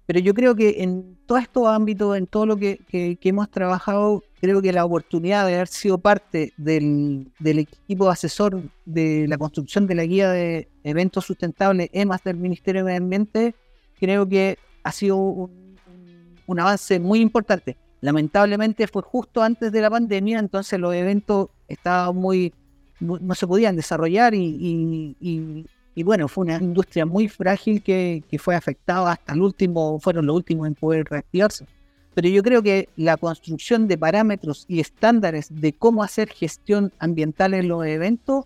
Pero 0.05 0.19
yo 0.21 0.33
creo 0.33 0.55
que 0.55 0.81
en 0.81 1.19
todos 1.27 1.43
estos 1.43 1.67
ámbitos, 1.67 2.17
en 2.17 2.25
todo 2.25 2.47
lo 2.47 2.57
que, 2.57 2.79
hemos 2.91 3.51
trabajado, 3.51 4.23
creo 4.41 4.59
que 4.59 4.73
la 4.73 4.83
oportunidad 4.83 5.45
de 5.45 5.53
haber 5.53 5.67
sido 5.67 5.99
parte 5.99 6.51
del, 6.57 7.31
equipo 7.39 8.09
asesor 8.09 8.59
de 8.85 9.27
la 9.27 9.37
construcción 9.37 9.85
de 9.85 9.93
la 9.93 10.03
guía 10.05 10.31
de 10.31 10.67
eventos 10.83 11.25
sustentables 11.25 11.91
EMAS 11.93 12.23
del 12.23 12.37
Ministerio 12.37 12.81
de 12.81 12.85
Medio 12.85 13.03
Ambiente, 13.03 13.55
creo 13.99 14.27
que 14.27 14.57
ha 14.83 14.91
sido 14.91 15.17
un 15.17 16.59
avance 16.59 16.99
muy 16.99 17.19
importante. 17.19 17.77
Lamentablemente 18.01 18.87
fue 18.87 19.01
justo 19.01 19.41
antes 19.41 19.71
de 19.71 19.81
la 19.81 19.89
pandemia, 19.89 20.39
entonces 20.39 20.79
los 20.79 20.93
eventos 20.93 21.49
estaban 21.67 22.15
muy, 22.15 22.53
no 22.99 23.35
se 23.35 23.45
podían 23.45 23.75
desarrollar 23.75 24.33
y, 24.33 25.65
bueno, 26.03 26.29
fue 26.29 26.45
una 26.45 26.57
industria 26.57 27.05
muy 27.05 27.27
frágil 27.27 27.83
que, 27.83 28.23
fue 28.39 28.55
afectada 28.55 29.11
hasta 29.11 29.33
el 29.33 29.41
último, 29.41 29.99
fueron 29.99 30.27
los 30.27 30.35
últimos 30.37 30.67
en 30.67 30.75
poder 30.75 31.05
reactivarse. 31.09 31.65
Pero 32.13 32.29
yo 32.29 32.41
creo 32.41 32.63
que 32.63 32.87
la 32.95 33.17
construcción 33.17 33.87
de 33.87 33.97
parámetros 33.97 34.65
y 34.67 34.79
estándares 34.79 35.47
de 35.49 35.73
cómo 35.73 36.01
hacer 36.01 36.29
gestión 36.29 36.91
ambiental 36.99 37.53
en 37.53 37.67
los 37.67 37.85
eventos 37.85 38.45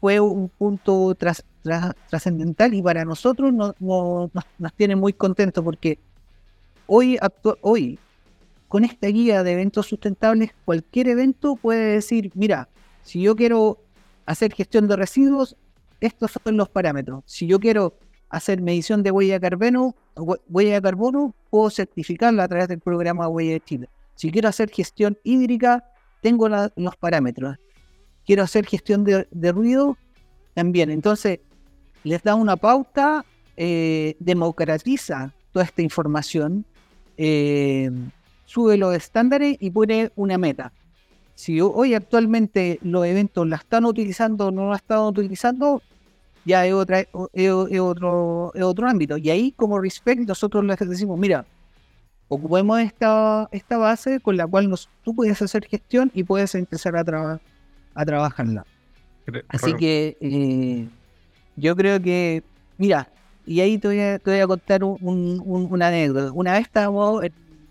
fue 0.00 0.20
un 0.20 0.48
punto 0.48 1.16
trascendental 2.08 2.74
y 2.74 2.82
para 2.82 3.04
nosotros 3.04 3.52
nos, 3.52 3.74
nos, 3.80 4.72
tiene 4.76 4.94
muy 4.94 5.12
contentos 5.12 5.64
porque 5.64 5.98
hoy, 6.86 7.18
hoy 7.62 7.98
con 8.68 8.84
esta 8.84 9.08
guía 9.08 9.42
de 9.42 9.52
eventos 9.52 9.86
sustentables, 9.86 10.52
cualquier 10.64 11.08
evento 11.08 11.56
puede 11.56 11.94
decir, 11.94 12.30
mira, 12.34 12.68
si 13.02 13.22
yo 13.22 13.34
quiero 13.34 13.78
hacer 14.26 14.52
gestión 14.52 14.86
de 14.86 14.96
residuos, 14.96 15.56
estos 16.00 16.32
son 16.32 16.56
los 16.56 16.68
parámetros. 16.68 17.24
Si 17.26 17.46
yo 17.46 17.58
quiero 17.58 17.98
hacer 18.28 18.60
medición 18.60 19.02
de 19.02 19.10
huella 19.10 19.34
de 19.34 19.40
carbono, 19.40 19.96
huella 20.48 20.74
de 20.74 20.82
carbono, 20.82 21.34
puedo 21.50 21.70
certificarla 21.70 22.44
a 22.44 22.48
través 22.48 22.68
del 22.68 22.80
programa 22.80 23.26
Huella 23.28 23.52
de 23.52 23.60
Chile. 23.60 23.88
Si 24.14 24.30
quiero 24.30 24.48
hacer 24.48 24.70
gestión 24.70 25.16
hídrica, 25.24 25.84
tengo 26.20 26.48
los 26.48 26.96
parámetros. 26.96 27.56
Quiero 28.26 28.42
hacer 28.42 28.66
gestión 28.66 29.04
de, 29.04 29.52
ruido, 29.52 29.96
también. 30.54 30.90
Entonces, 30.90 31.40
les 32.04 32.22
da 32.22 32.34
una 32.34 32.56
pauta, 32.56 33.24
eh, 33.56 34.16
democratiza 34.18 35.32
toda 35.52 35.64
esta 35.64 35.80
información. 35.80 36.66
Eh, 37.16 37.90
sube 38.48 38.78
los 38.78 38.94
estándares 38.94 39.58
y 39.60 39.70
pone 39.70 40.10
una 40.16 40.38
meta. 40.38 40.72
Si 41.34 41.60
hoy 41.60 41.92
actualmente 41.92 42.78
los 42.82 43.04
eventos 43.04 43.46
la 43.46 43.56
están 43.56 43.84
utilizando 43.84 44.46
o 44.46 44.50
no 44.50 44.70
la 44.70 44.76
están 44.76 45.00
utilizando, 45.00 45.82
ya 46.46 46.64
es, 46.64 46.72
otra, 46.72 47.00
es, 47.34 47.52
otro, 47.52 48.50
otro 48.58 48.88
ámbito. 48.88 49.18
Y 49.18 49.28
ahí 49.28 49.52
como 49.52 49.78
respect 49.78 50.26
nosotros 50.26 50.64
les 50.64 50.78
decimos, 50.78 51.18
mira, 51.18 51.44
ocupemos 52.28 52.80
esta, 52.80 53.50
esta 53.52 53.76
base 53.76 54.18
con 54.18 54.38
la 54.38 54.46
cual 54.46 54.70
nos, 54.70 54.88
tú 55.04 55.14
puedes 55.14 55.40
hacer 55.42 55.66
gestión 55.66 56.10
y 56.14 56.24
puedes 56.24 56.54
empezar 56.54 56.96
a, 56.96 57.40
a 57.94 58.04
trabajarla. 58.06 58.64
Así 59.48 59.74
que 59.74 60.16
eh, 60.22 60.88
yo 61.56 61.76
creo 61.76 62.00
que, 62.00 62.42
mira, 62.78 63.10
y 63.44 63.60
ahí 63.60 63.76
te 63.76 63.88
voy 64.24 64.40
a, 64.40 64.46
contar 64.46 64.84
un, 64.84 65.42
una 65.44 65.88
anécdota. 65.88 66.32
Una 66.32 66.52
vez 66.52 66.62
estábamos 66.62 67.22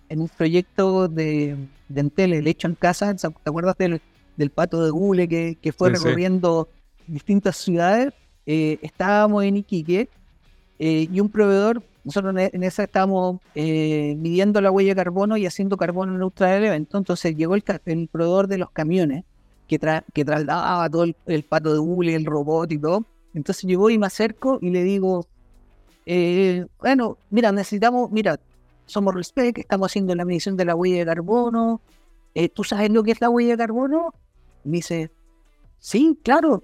en 0.10 0.22
un 0.22 0.30
proyecto 0.30 1.08
de, 1.08 1.56
de 1.90 2.02
Entel, 2.02 2.34
el 2.34 2.48
hecho 2.48 2.68
en 2.68 2.76
casa, 2.76 3.16
¿te 3.16 3.28
acuerdas 3.46 3.78
del, 3.78 4.02
del 4.36 4.50
pato 4.50 4.84
de 4.84 4.92
Gule 4.92 5.28
que, 5.28 5.58
que 5.62 5.72
fue 5.72 5.90
recorriendo 5.90 6.70
distintas 7.08 7.58
ciudades? 7.58 8.14
Eh, 8.46 8.80
estábamos 8.82 9.44
en 9.44 9.58
Iquique 9.58 10.10
eh, 10.80 11.08
y 11.12 11.20
un 11.20 11.30
proveedor, 11.30 11.84
nosotros 12.04 12.34
en 12.38 12.64
esa 12.64 12.84
estábamos 12.86 13.42
eh, 13.56 14.16
midiendo 14.18 14.62
la 14.62 14.72
huella 14.72 14.92
de 14.92 14.96
carbono 14.96 15.36
y 15.36 15.46
haciendo 15.46 15.76
carbono 15.76 16.18
neutral 16.18 16.62
del 16.62 16.66
evento, 16.70 16.98
entonces 16.98 17.36
llegó 17.36 17.56
el, 17.56 17.64
el 17.86 18.08
proveedor 18.08 18.48
de 18.48 18.58
los 18.58 18.72
camiones 18.72 19.26
que, 19.68 19.80
que 20.14 20.24
trasladaba 20.24 20.90
todo 20.90 21.06
el, 21.26 21.44
pato 21.44 21.74
de 21.74 21.80
Gule, 21.80 22.16
el 22.16 22.26
robot 22.26 22.72
y 22.72 22.78
todo. 22.78 23.06
Entonces 23.34 23.66
llegó 23.66 23.90
y 23.90 23.98
me 23.98 24.08
acerco 24.08 24.60
y 24.62 24.70
le 24.70 24.84
digo, 24.84 25.28
bueno, 26.80 27.18
mira, 27.30 27.52
necesitamos, 27.52 28.10
mira, 28.12 28.40
somos 28.88 29.14
Respect, 29.14 29.60
estamos 29.60 29.92
haciendo 29.92 30.16
la 30.16 30.26
medición 30.26 30.58
de 30.58 30.66
la 30.66 30.76
huella 30.76 31.00
de 31.00 31.06
carbono. 31.06 31.82
Eh, 32.34 32.50
¿Tú 32.50 32.64
sabes 32.64 32.90
lo 32.90 33.04
que 33.04 33.12
es 33.12 33.22
la 33.22 33.30
huella 33.30 33.52
de 33.52 33.58
carbono? 33.58 34.14
Me 34.64 34.78
dice, 34.78 35.12
sí, 35.80 36.18
claro, 36.24 36.64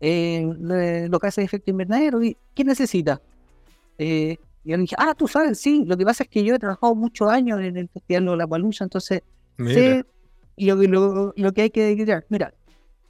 eh, 0.00 0.48
lo 0.58 1.18
que 1.18 1.26
hace 1.26 1.42
efecto 1.42 1.70
invernadero. 1.70 2.20
¿Qué 2.54 2.64
necesita? 2.64 3.20
Eh, 3.98 4.38
y 4.64 4.70
yo 4.70 4.76
le 4.76 4.82
dije, 4.82 4.96
ah, 4.98 5.14
tú 5.14 5.28
sabes, 5.28 5.58
sí, 5.58 5.84
lo 5.84 5.96
que 5.96 6.04
pasa 6.04 6.24
es 6.24 6.30
que 6.30 6.44
yo 6.44 6.54
he 6.54 6.58
trabajado 6.58 6.94
muchos 6.94 7.28
años 7.28 7.60
en 7.60 7.76
el 7.76 7.88
Festival 7.88 8.26
de 8.26 8.36
la 8.36 8.46
Palusa, 8.46 8.84
entonces 8.84 9.22
sé 9.58 10.04
lo, 10.56 11.32
lo, 11.36 11.52
que 11.52 11.62
hay 11.62 11.70
que 11.70 11.82
declarar. 11.96 12.26
Mira, 12.28 12.54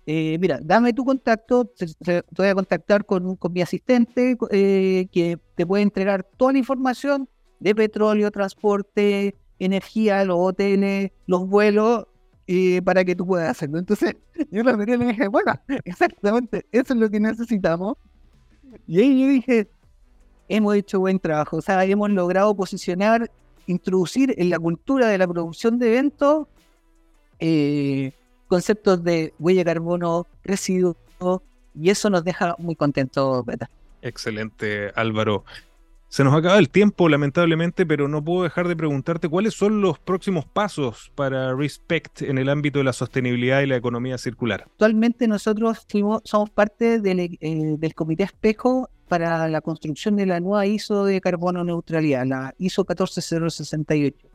mira, 0.06 0.60
dame 0.62 0.92
tu 0.92 1.04
contacto, 1.04 1.64
te, 1.64 2.22
voy 2.36 2.46
a 2.48 2.54
contactar 2.54 3.04
con, 3.04 3.36
con 3.36 3.52
mi 3.52 3.62
asistente 3.62 4.36
que 4.50 5.38
te 5.54 5.66
puede 5.66 5.82
entregar 5.82 6.24
toda 6.36 6.52
la 6.52 6.58
información 6.58 7.28
de 7.60 7.74
petróleo, 7.74 8.30
transporte, 8.30 9.36
energía, 9.58 10.24
los 10.24 10.36
hoteles, 10.38 11.12
los 11.26 11.48
vuelos, 11.48 12.06
y 12.46 12.80
para 12.80 13.04
que 13.04 13.16
tú 13.16 13.26
puedas 13.26 13.50
hacerlo. 13.50 13.78
Entonces, 13.78 14.16
yo 14.50 14.62
la 14.62 14.76
miré 14.76 14.94
y 14.94 14.98
dije, 14.98 15.28
bueno, 15.28 15.52
exactamente, 15.84 16.66
eso 16.72 16.94
es 16.94 17.00
lo 17.00 17.10
que 17.10 17.20
necesitamos. 17.20 17.96
Y 18.86 19.00
ahí 19.00 19.20
yo 19.22 19.28
dije, 19.28 19.68
hemos 20.48 20.74
hecho 20.76 21.00
buen 21.00 21.18
trabajo, 21.18 21.56
o 21.56 21.62
sea, 21.62 21.84
hemos 21.84 22.10
logrado 22.10 22.54
posicionar, 22.54 23.30
introducir 23.66 24.34
en 24.38 24.50
la 24.50 24.58
cultura 24.58 25.08
de 25.08 25.18
la 25.18 25.26
producción 25.26 25.78
de 25.78 25.88
eventos 25.88 26.46
eh, 27.40 28.12
conceptos 28.48 29.02
de 29.02 29.34
huella 29.38 29.60
de 29.60 29.64
carbono, 29.64 30.26
residuos, 30.44 30.96
y 31.74 31.90
eso 31.90 32.08
nos 32.10 32.24
deja 32.24 32.54
muy 32.58 32.76
contentos, 32.76 33.44
Beta. 33.44 33.68
Excelente, 34.02 34.92
Álvaro. 34.94 35.44
Se 36.08 36.22
nos 36.24 36.34
acaba 36.34 36.58
el 36.58 36.70
tiempo, 36.70 37.08
lamentablemente, 37.08 37.84
pero 37.84 38.08
no 38.08 38.24
puedo 38.24 38.44
dejar 38.44 38.68
de 38.68 38.76
preguntarte 38.76 39.28
cuáles 39.28 39.54
son 39.54 39.80
los 39.80 39.98
próximos 39.98 40.46
pasos 40.46 41.10
para 41.14 41.54
Respect 41.54 42.22
en 42.22 42.38
el 42.38 42.48
ámbito 42.48 42.78
de 42.78 42.84
la 42.84 42.92
sostenibilidad 42.92 43.60
y 43.60 43.66
la 43.66 43.76
economía 43.76 44.16
circular. 44.16 44.62
Actualmente 44.66 45.26
nosotros 45.26 45.86
somos 46.24 46.50
parte 46.50 47.00
del, 47.00 47.20
eh, 47.20 47.38
del 47.40 47.94
Comité 47.94 48.22
Espejo 48.22 48.88
para 49.08 49.48
la 49.48 49.60
construcción 49.60 50.16
de 50.16 50.26
la 50.26 50.40
nueva 50.40 50.66
ISO 50.66 51.04
de 51.04 51.20
carbono 51.20 51.64
neutralidad, 51.64 52.24
la 52.26 52.54
ISO 52.58 52.84
14068. 52.84 54.28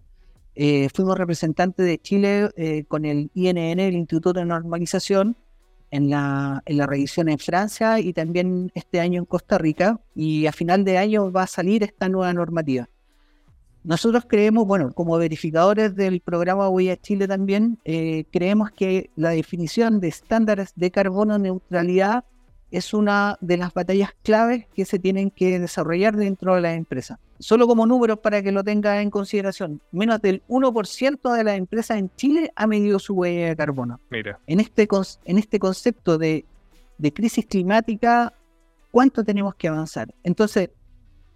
Eh, 0.55 0.89
fuimos 0.93 1.17
representantes 1.17 1.85
de 1.85 1.97
Chile 1.97 2.49
eh, 2.57 2.83
con 2.87 3.05
el 3.05 3.31
INN, 3.33 3.79
el 3.79 3.95
Instituto 3.95 4.33
de 4.33 4.45
Normalización, 4.45 5.37
en 5.91 6.09
la, 6.09 6.63
en 6.65 6.77
la 6.77 6.87
revisión 6.87 7.29
en 7.29 7.37
Francia 7.37 7.99
y 7.99 8.13
también 8.13 8.71
este 8.73 8.99
año 8.99 9.19
en 9.19 9.25
Costa 9.25 9.57
Rica. 9.57 9.99
Y 10.15 10.47
a 10.47 10.51
final 10.51 10.83
de 10.83 10.97
año 10.97 11.31
va 11.31 11.43
a 11.43 11.47
salir 11.47 11.83
esta 11.83 12.09
nueva 12.09 12.33
normativa. 12.33 12.89
Nosotros 13.83 14.25
creemos, 14.27 14.67
bueno, 14.67 14.91
como 14.93 15.17
verificadores 15.17 15.95
del 15.95 16.21
programa 16.21 16.69
Huella 16.69 16.97
Chile 16.97 17.27
también, 17.27 17.79
eh, 17.83 18.25
creemos 18.31 18.69
que 18.71 19.09
la 19.15 19.31
definición 19.31 19.99
de 19.99 20.07
estándares 20.09 20.73
de 20.75 20.91
carbono 20.91 21.39
neutralidad 21.39 22.23
es 22.71 22.93
una 22.93 23.37
de 23.41 23.57
las 23.57 23.73
batallas 23.73 24.11
claves 24.23 24.65
que 24.73 24.85
se 24.85 24.97
tienen 24.97 25.29
que 25.29 25.59
desarrollar 25.59 26.15
dentro 26.15 26.55
de 26.55 26.61
la 26.61 26.73
empresa. 26.73 27.19
Solo 27.39 27.67
como 27.67 27.85
números 27.85 28.19
para 28.19 28.41
que 28.41 28.51
lo 28.51 28.63
tenga 28.63 29.01
en 29.01 29.09
consideración, 29.09 29.81
menos 29.91 30.21
del 30.21 30.41
1% 30.47 31.35
de 31.35 31.43
las 31.43 31.57
empresas 31.57 31.97
en 31.97 32.09
Chile 32.15 32.51
ha 32.55 32.67
medido 32.67 32.99
su 32.99 33.13
huella 33.13 33.49
de 33.49 33.55
carbono. 33.55 33.99
Mira. 34.09 34.39
En 34.47 34.59
este, 34.59 34.87
en 35.25 35.37
este 35.37 35.59
concepto 35.59 36.17
de, 36.17 36.45
crisis 37.13 37.45
climática, 37.45 38.33
¿cuánto 38.91 39.23
tenemos 39.23 39.55
que 39.55 39.67
avanzar? 39.67 40.13
Entonces, 40.23 40.69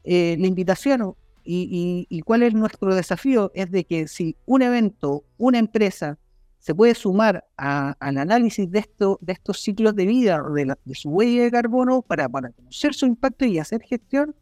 eh, 0.03 0.37
la 0.39 0.47
invitación 0.47 1.15
y, 1.45 2.21
cuál 2.25 2.43
es 2.43 2.53
nuestro 2.53 2.93
desafío? 2.95 3.51
Es 3.53 3.71
de 3.71 3.85
que 3.85 4.07
si 4.07 4.35
un 4.45 4.61
evento, 4.61 5.23
una 5.37 5.59
empresa, 5.59 6.17
se 6.65 6.73
puede 6.73 6.95
sumar 6.95 7.45
al 7.57 8.17
análisis 8.17 8.71
de, 8.71 8.79
esto, 8.79 9.19
de 9.21 9.33
estos 9.33 9.61
ciclos 9.61 9.95
de 9.95 10.07
vida, 10.07 10.41
de, 10.83 10.95
su 10.95 11.09
huella 11.11 11.43
de 11.43 11.51
carbono, 11.51 12.01
para, 12.01 12.27
conocer 12.27 12.95
su 12.95 13.05
impacto 13.05 13.45
y 13.45 13.59
hacer 13.59 13.83
gestión, 13.83 14.35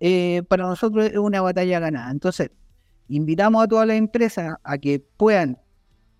eh, 0.00 0.42
para 0.48 0.66
nosotros 0.66 1.06
es 1.06 1.16
una 1.16 1.40
batalla 1.40 1.80
ganada. 1.80 2.10
Entonces, 2.10 2.50
invitamos 3.08 3.64
a 3.64 3.68
todas 3.68 3.86
las 3.86 3.96
empresas 3.96 4.58
a 4.62 4.76
que 4.76 5.02
puedan 5.16 5.56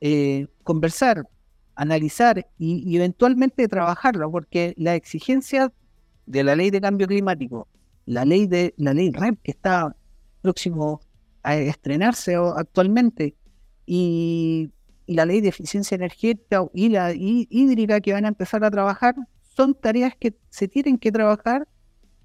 eh, 0.00 0.46
conversar, 0.62 1.28
analizar 1.74 2.46
y, 2.56 2.96
eventualmente 2.96 3.68
trabajarlo, 3.68 4.30
porque 4.30 4.72
la 4.78 4.94
exigencia 4.94 5.70
de 6.24 6.44
la 6.44 6.56
ley 6.56 6.70
de 6.70 6.80
cambio 6.80 7.06
climático, 7.06 7.68
la 8.06 8.24
ley 8.24 8.46
de 8.46 8.72
la 8.78 8.94
ley 8.94 9.10
REP 9.10 9.38
que 9.42 9.50
está 9.50 9.94
próximo 10.40 11.02
a 11.42 11.58
estrenarse 11.58 12.36
actualmente 12.56 13.34
y, 13.84 14.70
la 15.14 15.26
ley 15.26 15.40
de 15.40 15.48
eficiencia 15.48 15.94
energética 15.94 16.64
y 16.72 16.88
la 16.88 17.12
hídrica 17.12 18.00
que 18.00 18.12
van 18.12 18.24
a 18.24 18.28
empezar 18.28 18.64
a 18.64 18.70
trabajar 18.70 19.14
son 19.56 19.74
tareas 19.74 20.14
que 20.18 20.34
se 20.50 20.68
tienen 20.68 20.98
que 20.98 21.10
trabajar 21.12 21.66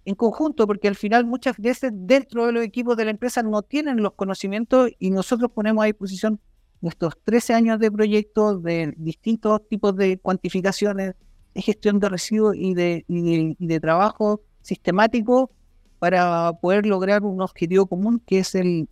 en 0.06 0.16
conjunto, 0.16 0.68
porque 0.68 0.88
al 0.88 0.96
final 0.96 1.26
muchas 1.26 1.58
veces 1.58 1.92
dentro 1.94 2.46
de 2.46 2.52
los 2.52 2.64
equipos 2.64 2.96
de 2.96 3.06
la 3.06 3.12
empresa 3.12 3.42
no 3.42 3.64
tienen 3.64 4.02
los 4.02 4.14
conocimientos 4.14 4.92
y 5.00 5.10
nosotros 5.10 5.52
ponemos 5.52 5.84
a 5.84 5.88
disposición 5.88 6.40
nuestros 6.82 7.16
13 7.24 7.54
años 7.56 7.80
de 7.80 7.92
proyectos 7.92 8.62
de 8.62 8.94
distintos 8.98 9.68
tipos 9.68 9.96
de 9.96 10.20
cuantificaciones, 10.20 11.16
de 11.56 11.62
gestión 11.62 12.00
de 12.00 12.10
residuos 12.10 12.56
y 12.56 12.76
de, 12.76 13.04
de, 13.08 13.80
trabajo 13.80 14.42
sistemático 14.62 15.52
para 15.98 16.54
poder 16.62 16.86
lograr 16.86 17.24
un 17.24 17.42
objetivo 17.42 17.88
común 17.88 18.22
que 18.26 18.40
es 18.40 18.54
el 18.54 18.88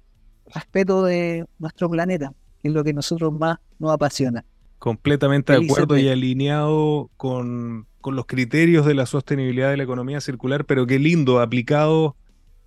respeto 0.47 1.03
de 1.03 1.45
nuestro 1.59 1.89
planeta, 1.89 2.33
es 2.63 2.73
lo 2.73 2.83
que 2.83 2.91
a 2.91 2.93
nosotros 2.93 3.33
más 3.33 3.57
nos 3.79 3.91
apasiona. 3.91 4.45
Completamente 4.79 5.53
de 5.53 5.63
acuerdo 5.63 5.97
y 5.97 6.09
alineado 6.09 7.09
con, 7.15 7.87
con, 8.01 8.15
los 8.15 8.25
criterios 8.25 8.85
de 8.85 8.95
la 8.95 9.05
sostenibilidad 9.05 9.69
de 9.69 9.77
la 9.77 9.83
economía 9.83 10.19
circular, 10.19 10.65
pero 10.65 10.85
qué 10.85 10.99
lindo, 10.99 11.39
aplicado 11.39 12.15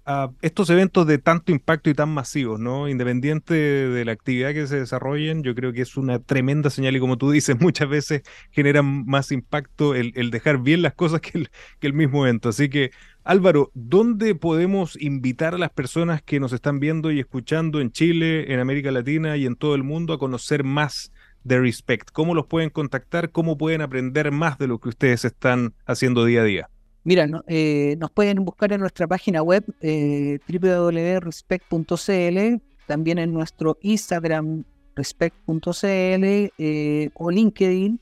a 0.07 0.31
estos 0.41 0.71
eventos 0.71 1.05
de 1.07 1.19
tanto 1.19 1.51
impacto 1.51 1.91
y 1.91 1.95
tan 1.95 2.09
masivos, 2.11 2.61
¿no? 2.61 2.89
Independiente 2.89 3.55
de 3.55 4.05
la 4.05 4.13
actividad 4.13 4.55
que 4.55 4.69
se 4.69 4.79
desarrollen, 4.79 5.43
yo 5.43 5.55
creo 5.57 5.73
que 5.73 5.83
es 5.83 5.97
una 5.97 6.21
tremenda 6.21 6.71
señal 6.71 6.95
y 6.95 7.01
como 7.01 7.19
tú 7.19 7.33
dices, 7.33 7.57
muchas 7.61 7.89
veces 7.89 8.23
generan 8.53 9.05
más 9.05 9.33
impacto 9.33 9.97
el, 9.97 10.13
dejar 10.31 10.59
bien 10.59 10.83
las 10.83 10.95
cosas 10.95 11.21
que 11.21 11.39
el, 11.39 11.51
que 11.81 11.89
el 11.89 11.93
mismo 11.93 12.25
evento. 12.25 12.51
Así 12.51 12.69
que, 12.69 12.93
Álvaro, 13.25 13.73
¿dónde 13.75 14.37
podemos 14.37 14.97
invitar 15.01 15.55
a 15.55 15.59
las 15.59 15.71
personas 15.71 16.23
que 16.23 16.39
nos 16.39 16.53
están 16.53 16.79
viendo 16.79 17.11
y 17.11 17.19
escuchando 17.19 17.81
en 17.81 17.91
Chile, 17.91 18.53
en 18.53 18.61
América 18.61 18.93
Latina 18.93 19.37
y 19.37 19.45
en 19.45 19.57
todo 19.57 19.75
el 19.75 19.83
mundo 19.83 20.15
a 20.15 20.19
conocer 20.19 20.63
más 20.63 21.13
de 21.43 21.59
Respect? 21.59 22.11
¿Cómo 22.13 22.37
los 22.37 22.47
pueden 22.47 22.71
contactar? 22.71 23.33
¿Cómo 23.33 23.59
pueden 23.59 23.83
aprender 23.83 24.31
más 24.31 24.57
de 24.59 24.69
lo 24.69 24.79
que 24.79 24.91
ustedes 24.91 25.25
están 25.25 25.75
haciendo 25.85 26.25
día 26.25 26.43
a 26.43 26.45
día? 26.45 26.71
Mira, 27.07 27.29
eh, 27.47 27.95
nos 28.01 28.11
pueden 28.11 28.45
buscar 28.45 28.73
en 28.73 28.81
nuestra 28.81 29.07
página 29.07 29.41
web 29.41 29.65
eh, 29.81 30.41
www.respect.cl, 30.49 32.61
también 32.89 33.19
en 33.19 33.33
nuestro 33.33 33.79
Instagram 33.81 34.65
respect.cl 34.97 36.51
eh, 36.59 37.11
o 37.15 37.31
LinkedIn 37.31 38.01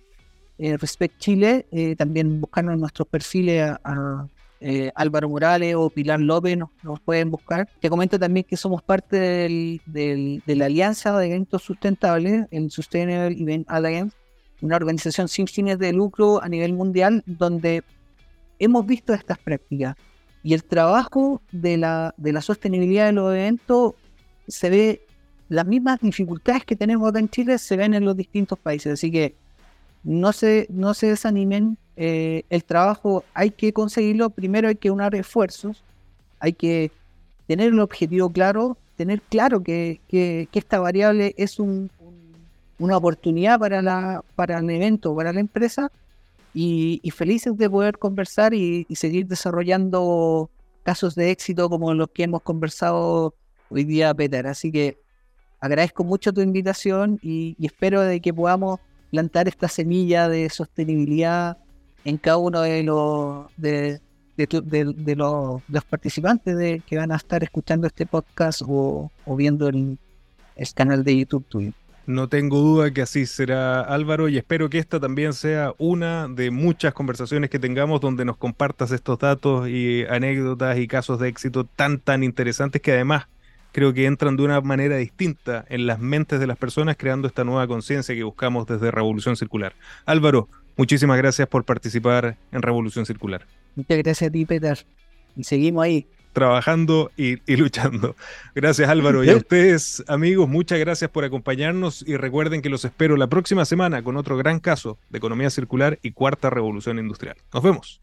Respect 0.56 1.18
Chile, 1.18 1.66
también 1.98 2.40
buscarnos 2.40 2.74
en 2.74 2.80
nuestros 2.80 3.08
perfiles 3.08 3.72
a, 3.84 4.26
Álvaro 4.94 5.28
Morales 5.28 5.74
o 5.74 5.90
Pilar 5.90 6.20
López, 6.20 6.56
nos, 6.56 7.00
pueden 7.00 7.30
buscar. 7.30 7.68
Te 7.80 7.90
comento 7.90 8.18
también 8.18 8.46
que 8.48 8.56
somos 8.56 8.82
parte 8.82 9.18
de 9.84 10.42
la 10.46 10.64
Alianza 10.64 11.18
de 11.18 11.26
Eventos 11.26 11.62
Sustentables, 11.62 12.46
el 12.50 12.70
Sustainable 12.70 13.36
Event 13.38 13.66
Alliance, 13.68 14.16
una 14.62 14.76
organización 14.76 15.28
sin 15.28 15.46
fines 15.46 15.78
de 15.78 15.92
lucro 15.92 16.42
a 16.42 16.48
nivel 16.48 16.72
mundial 16.72 17.22
donde 17.26 17.82
hemos 18.58 18.86
visto 18.86 19.14
estas 19.14 19.38
prácticas. 19.38 19.96
Y 20.42 20.54
el 20.54 20.64
trabajo 20.64 21.40
de 21.52 21.76
la, 21.76 22.14
de 22.16 22.32
la 22.32 22.42
sostenibilidad 22.42 23.06
de 23.06 23.12
los 23.12 23.32
eventos 23.32 23.94
se 24.46 24.70
ve, 24.70 25.06
las 25.48 25.66
mismas 25.66 26.00
dificultades 26.00 26.64
que 26.64 26.76
tenemos 26.76 27.08
acá 27.08 27.18
en 27.18 27.28
Chile 27.28 27.58
se 27.58 27.76
ven 27.76 27.94
en 27.94 28.04
los 28.04 28.16
distintos 28.16 28.58
países, 28.58 28.94
así 28.94 29.10
que 29.10 29.34
no 30.02 30.32
se, 30.32 30.66
no 30.70 30.92
se 30.94 31.08
desanimen, 31.08 31.78
eh, 31.96 32.44
el 32.50 32.64
trabajo 32.64 33.24
hay 33.32 33.50
que 33.50 33.72
conseguirlo, 33.72 34.30
primero 34.30 34.68
hay 34.68 34.74
que 34.74 34.90
unar 34.90 35.14
esfuerzos, 35.14 35.82
hay 36.40 36.52
que 36.52 36.90
tener 37.46 37.68
el 37.68 37.80
objetivo 37.80 38.30
claro, 38.30 38.76
tener 38.96 39.22
claro 39.22 39.62
que, 39.62 40.00
que, 40.08 40.48
esta 40.52 40.78
variable 40.80 41.34
es 41.38 41.58
un, 41.58 41.90
una 42.78 42.96
oportunidad 42.96 43.58
para, 43.58 43.80
la, 43.80 44.22
para 44.34 44.58
el 44.58 44.68
evento, 44.70 45.14
para 45.14 45.32
la 45.32 45.40
empresa, 45.40 45.90
y, 46.54 47.10
felices 47.10 47.56
de 47.56 47.68
poder 47.68 47.98
conversar 47.98 48.54
y, 48.54 48.86
seguir 48.94 49.26
desarrollando 49.26 50.50
casos 50.84 51.14
de 51.14 51.30
éxito 51.30 51.68
como 51.68 51.92
los 51.94 52.08
que 52.10 52.22
hemos 52.24 52.42
conversado 52.42 53.34
hoy 53.68 53.84
día, 53.84 54.14
Peter. 54.14 54.46
Así 54.46 54.70
que 54.70 54.98
agradezco 55.60 56.04
mucho 56.04 56.32
tu 56.32 56.40
invitación 56.40 57.18
y, 57.22 57.56
espero 57.60 58.00
de 58.02 58.20
que 58.20 58.32
podamos 58.32 58.78
plantar 59.10 59.48
esta 59.48 59.68
semilla 59.68 60.28
de 60.28 60.48
sostenibilidad 60.48 61.58
en 62.04 62.18
cada 62.18 62.36
uno 62.36 62.60
de 62.60 62.82
los 62.82 63.46
de, 63.56 64.00
de, 64.36 65.14
los, 65.16 65.62
participantes 65.88 66.56
de, 66.56 66.82
que 66.86 66.96
van 66.96 67.12
a 67.12 67.16
estar 67.16 67.42
escuchando 67.42 67.86
este 67.86 68.06
podcast 68.06 68.62
o, 68.66 69.10
viendo 69.26 69.68
el, 69.68 69.98
el 70.56 70.74
canal 70.74 71.02
de 71.04 71.18
YouTube 71.18 71.46
tuyo. 71.48 71.72
No 72.06 72.28
tengo 72.28 72.58
duda 72.58 72.90
que 72.90 73.00
así 73.00 73.24
será 73.24 73.80
Álvaro 73.80 74.28
y 74.28 74.36
espero 74.36 74.68
que 74.68 74.78
esta 74.78 75.00
también 75.00 75.32
sea 75.32 75.72
una 75.78 76.28
de 76.28 76.50
muchas 76.50 76.92
conversaciones 76.92 77.48
que 77.48 77.58
tengamos 77.58 78.02
donde 78.02 78.26
nos 78.26 78.36
compartas 78.36 78.90
estos 78.92 79.18
datos 79.18 79.68
y 79.68 80.04
anécdotas 80.04 80.78
y 80.78 80.86
casos 80.86 81.18
de 81.18 81.28
éxito 81.28 81.64
tan 81.64 82.00
tan 82.00 82.22
interesantes 82.22 82.82
que 82.82 82.92
además 82.92 83.28
creo 83.72 83.94
que 83.94 84.04
entran 84.04 84.36
de 84.36 84.42
una 84.42 84.60
manera 84.60 84.98
distinta 84.98 85.64
en 85.70 85.86
las 85.86 85.98
mentes 85.98 86.40
de 86.40 86.46
las 86.46 86.58
personas 86.58 86.96
creando 86.98 87.26
esta 87.26 87.42
nueva 87.42 87.66
conciencia 87.66 88.14
que 88.14 88.22
buscamos 88.22 88.66
desde 88.66 88.90
Revolución 88.90 89.36
Circular. 89.36 89.72
Álvaro, 90.04 90.50
muchísimas 90.76 91.16
gracias 91.16 91.48
por 91.48 91.64
participar 91.64 92.36
en 92.52 92.60
Revolución 92.60 93.06
Circular. 93.06 93.46
Muchas 93.76 93.96
gracias 93.96 94.28
a 94.28 94.32
ti, 94.32 94.44
Peter. 94.44 94.86
Y 95.36 95.44
seguimos 95.44 95.84
ahí 95.84 96.06
trabajando 96.34 97.10
y, 97.16 97.38
luchando. 97.56 98.14
Gracias 98.54 98.90
Álvaro 98.90 99.24
y 99.24 99.30
a 99.30 99.36
ustedes 99.36 100.04
amigos, 100.06 100.48
muchas 100.48 100.78
gracias 100.78 101.10
por 101.10 101.24
acompañarnos 101.24 102.04
y 102.06 102.18
recuerden 102.18 102.60
que 102.60 102.68
los 102.68 102.84
espero 102.84 103.16
la 103.16 103.28
próxima 103.28 103.64
semana 103.64 104.02
con 104.02 104.18
otro 104.18 104.36
gran 104.36 104.60
caso 104.60 104.98
de 105.08 105.18
economía 105.18 105.48
circular 105.48 105.98
y 106.02 106.10
cuarta 106.10 106.50
revolución 106.50 106.98
industrial. 106.98 107.36
Nos 107.54 107.62
vemos. 107.62 108.00